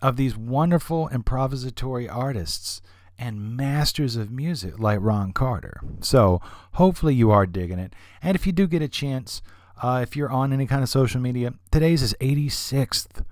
[0.01, 2.80] of these wonderful improvisatory artists
[3.18, 5.80] and masters of music like Ron Carter.
[6.01, 6.40] So
[6.72, 7.94] hopefully you are digging it.
[8.22, 9.40] And if you do get a chance,
[9.82, 13.24] uh, if you're on any kind of social media, today's his 86th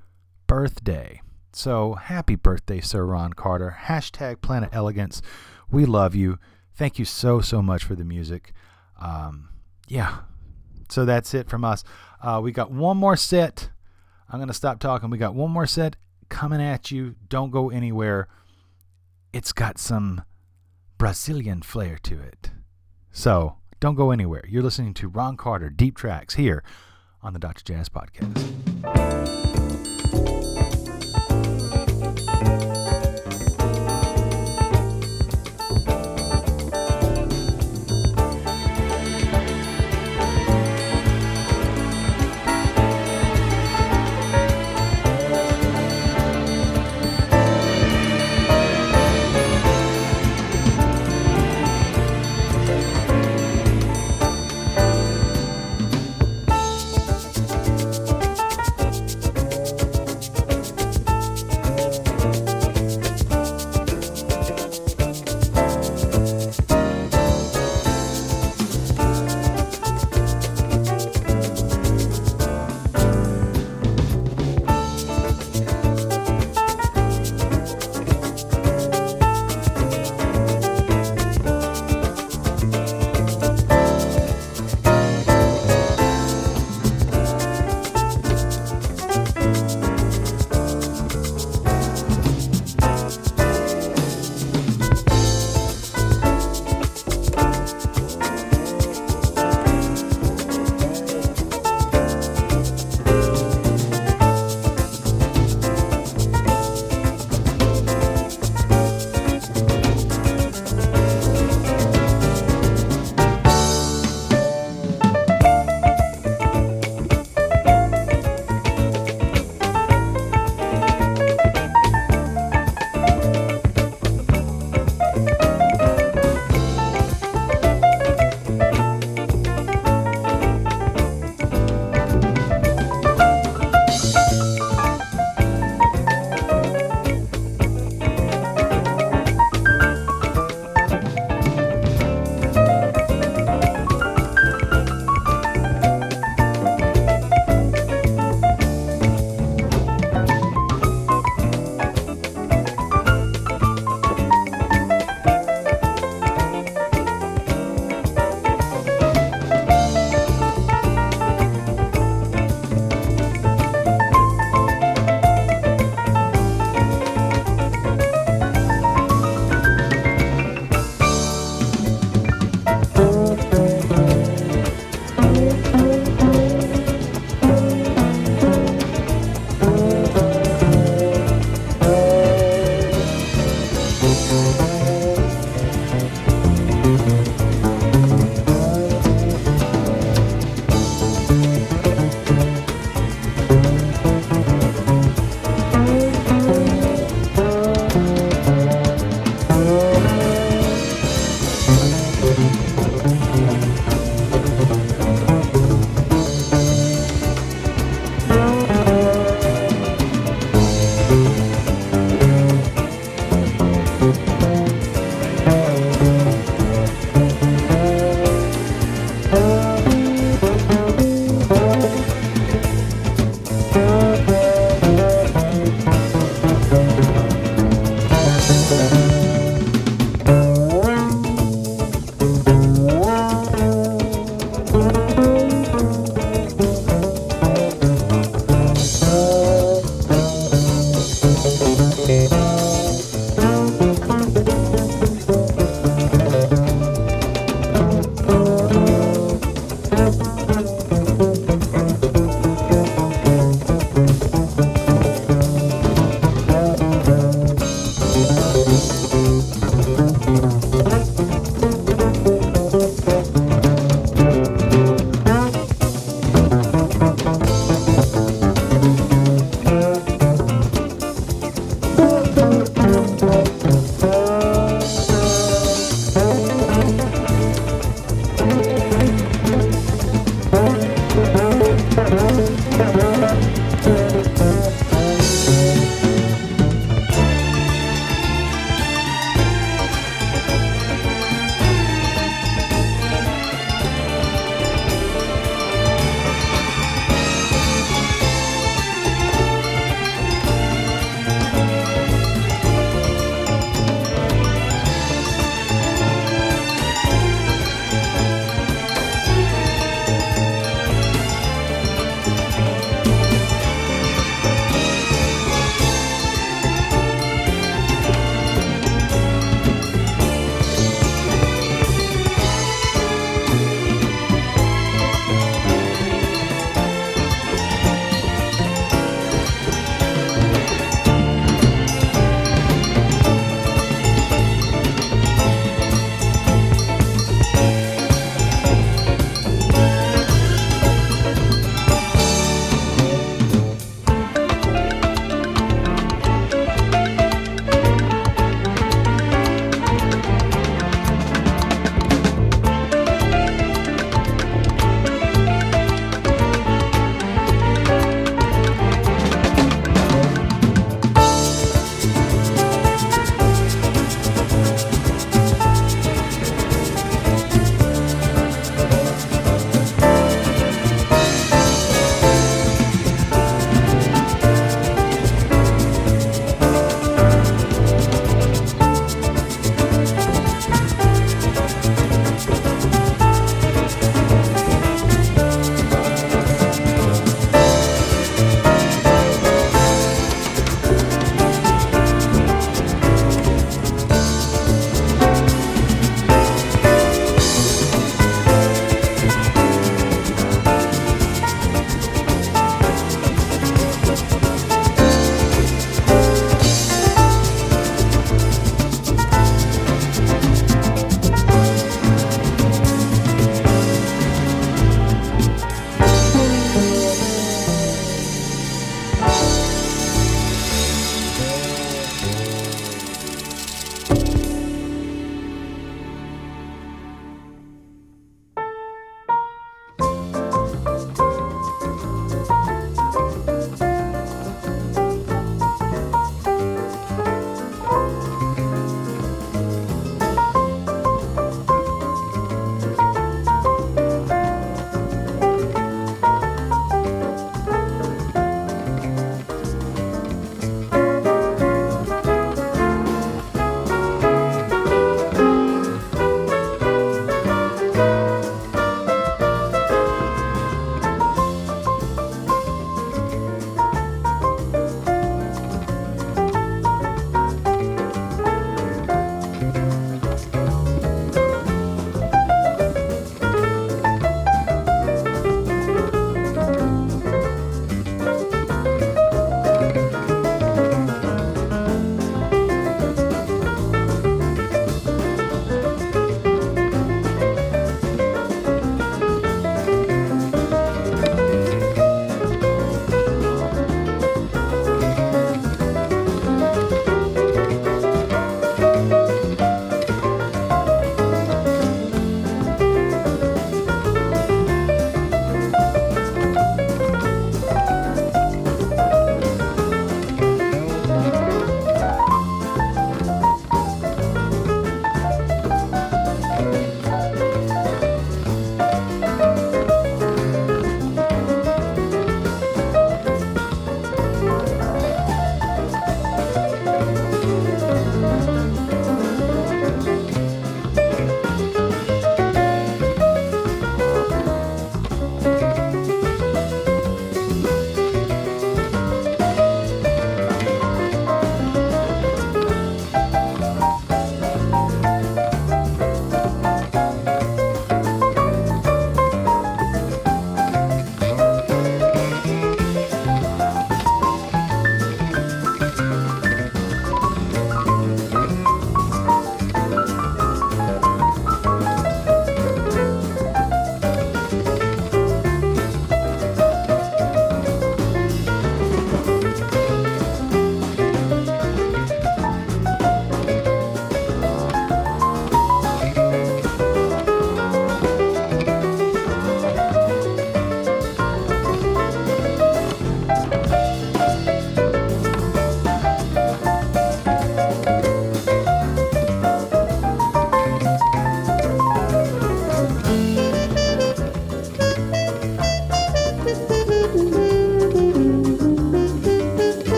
[0.46, 1.20] birthday.
[1.52, 3.76] So happy birthday, Sir Ron Carter.
[3.84, 5.22] Hashtag Planet Elegance.
[5.70, 6.38] We love you.
[6.74, 8.52] Thank you so, so much for the music.
[9.00, 9.50] Um,
[9.88, 10.20] yeah.
[10.88, 11.84] So that's it from us.
[12.22, 13.70] Uh, we got one more set.
[14.30, 15.10] I'm going to stop talking.
[15.10, 15.96] We got one more set
[16.28, 17.16] coming at you.
[17.28, 18.28] Don't go anywhere.
[19.32, 20.22] It's got some
[20.98, 22.50] Brazilian flair to it.
[23.10, 24.44] So don't go anywhere.
[24.48, 26.62] You're listening to Ron Carter Deep Tracks here
[27.20, 27.64] on the Dr.
[27.64, 29.51] Jazz Podcast.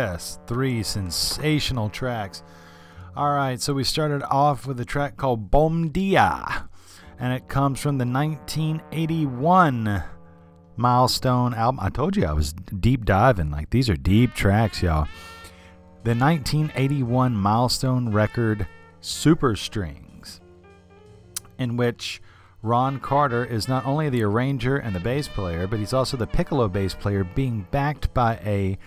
[0.00, 2.42] Yes, three sensational tracks.
[3.14, 6.70] All right, so we started off with a track called Bom Dia,
[7.18, 10.02] and it comes from the 1981
[10.78, 11.80] Milestone album.
[11.82, 13.50] I told you I was deep diving.
[13.50, 15.06] Like, these are deep tracks, y'all.
[16.04, 18.66] The 1981 Milestone record
[19.02, 20.40] Super Strings,
[21.58, 22.22] in which
[22.62, 26.26] Ron Carter is not only the arranger and the bass player, but he's also the
[26.26, 28.78] piccolo bass player, being backed by a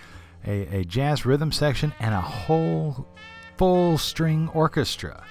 [0.46, 3.08] a, a jazz rhythm section, and a whole
[3.58, 5.24] full string orchestra,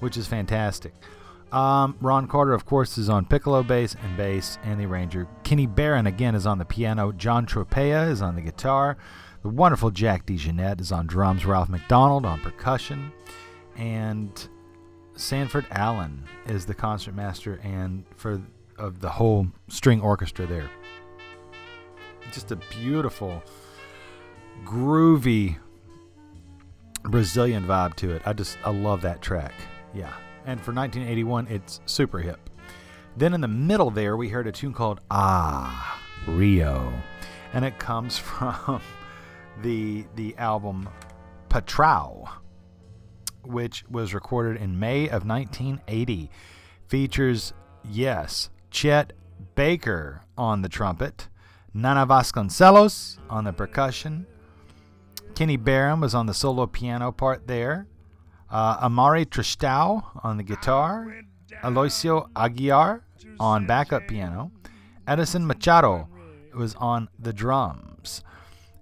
[0.00, 0.94] which is fantastic.
[1.52, 5.28] Um, Ron Carter, of course, is on piccolo bass and bass, and the arranger.
[5.44, 7.12] Kenny Barron, again, is on the piano.
[7.12, 8.96] John Tropea is on the guitar.
[9.42, 11.46] The wonderful Jack DeJohnette is on drums.
[11.46, 13.12] Ralph MacDonald on percussion.
[13.76, 14.48] And
[15.14, 18.42] Sanford Allen is the concertmaster and for
[18.78, 20.70] of the whole string orchestra there.
[22.32, 23.42] Just a beautiful
[24.64, 25.56] groovy
[27.02, 28.22] Brazilian vibe to it.
[28.24, 29.52] I just I love that track.
[29.94, 30.12] Yeah.
[30.44, 32.50] And for 1981, it's super hip.
[33.16, 36.92] Then in the middle there, we heard a tune called Ah, Rio.
[37.52, 38.80] And it comes from
[39.62, 40.88] the the album
[41.48, 42.28] Patrao,
[43.44, 46.30] which was recorded in May of 1980.
[46.88, 47.52] Features,
[47.82, 49.12] yes, Chet
[49.54, 51.28] Baker on the trumpet,
[51.74, 54.26] Nana Vasconcelos on the percussion,
[55.36, 57.86] Kenny Barron was on the solo piano part there,
[58.50, 61.14] uh, Amaury Tristão on the guitar,
[61.62, 63.02] Aloysio Aguiar
[63.38, 64.50] on backup piano,
[65.06, 66.08] Edison Machado
[66.54, 68.24] was on the drums.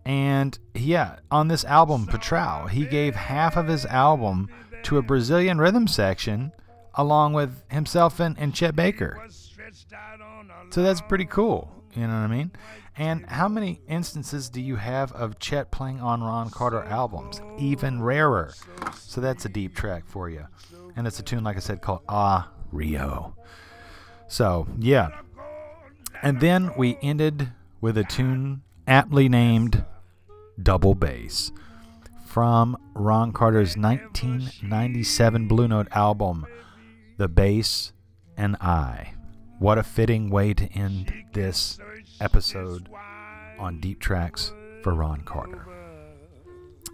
[0.04, 4.48] And yeah, on this album, Patrao, he gave half of his album
[4.84, 6.52] to a Brazilian rhythm section
[6.94, 9.26] along with himself and, and Chet Baker.
[10.70, 11.68] So that's pretty cool.
[11.94, 12.52] You know what I mean?
[12.96, 17.40] And how many instances do you have of Chet playing on Ron Carter albums?
[17.58, 18.54] Even rarer.
[18.98, 20.46] So that's a deep track for you.
[20.94, 23.34] And it's a tune, like I said, called Ah Rio.
[24.28, 25.08] So, yeah.
[26.22, 27.50] And then we ended
[27.80, 29.84] with a tune aptly named
[30.62, 31.50] Double Bass
[32.26, 36.46] from Ron Carter's 1997 Blue Note album,
[37.16, 37.92] The Bass
[38.36, 39.14] and I.
[39.58, 41.78] What a fitting way to end this
[42.20, 42.88] episode
[43.58, 45.66] on Deep Tracks for Ron Carter.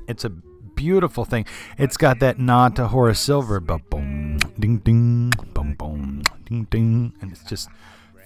[0.08, 1.44] It's a beautiful thing.
[1.78, 7.14] It's got that nod to Horace Silver, but boom, ding, ding, boom, boom, ding, ding,
[7.20, 7.68] and it's just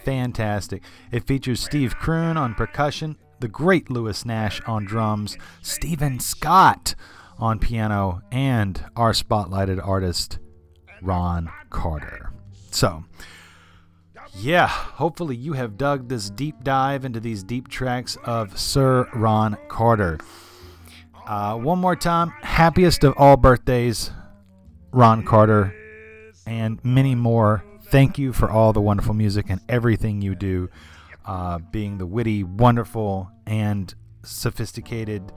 [0.04, 0.82] fantastic.
[1.10, 6.94] It features Steve Kroon on percussion, the great Lewis Nash on drums, Stephen Scott
[7.38, 10.38] on piano, and our spotlighted artist,
[11.02, 12.32] Ron Carter.
[12.70, 13.04] So,
[14.36, 19.56] yeah, hopefully you have dug this deep dive into these deep tracks of Sir Ron
[19.68, 20.18] Carter.
[21.26, 24.10] Uh, one more time, happiest of all birthdays,
[24.92, 25.74] Ron Carter,
[26.46, 27.64] and many more.
[27.84, 30.68] Thank you for all the wonderful music and everything you do,
[31.24, 35.32] uh, being the witty, wonderful, and sophisticated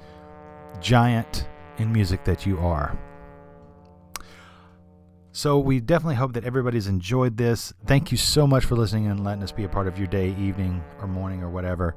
[0.81, 1.47] giant
[1.77, 2.97] in music that you are.
[5.37, 7.71] So we definitely hope that everybody's enjoyed this.
[7.85, 10.29] Thank you so much for listening and letting us be a part of your day,
[10.29, 11.95] evening, or morning, or whatever,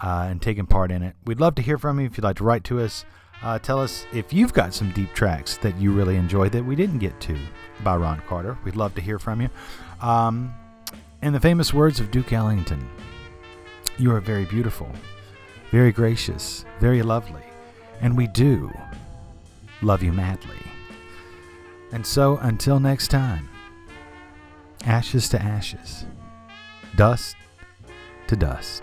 [0.00, 1.14] uh, and taking part in it.
[1.26, 3.04] We'd love to hear from you if you'd like to write to us.
[3.42, 6.74] Uh, tell us if you've got some deep tracks that you really enjoyed that we
[6.74, 7.38] didn't get to
[7.84, 8.56] by Ron Carter.
[8.64, 9.50] We'd love to hear from you.
[10.00, 10.54] Um,
[11.20, 12.88] in the famous words of Duke Ellington,
[13.98, 14.90] you are very beautiful,
[15.70, 17.44] very gracious, very lovely,
[18.00, 18.72] and we do
[19.82, 20.67] love you madly.
[21.92, 23.48] And so, until next time,
[24.84, 26.04] ashes to ashes,
[26.96, 27.36] dust
[28.26, 28.82] to dust.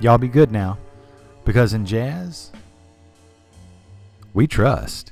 [0.00, 0.78] Y'all be good now,
[1.44, 2.50] because in jazz,
[4.34, 5.09] we trust.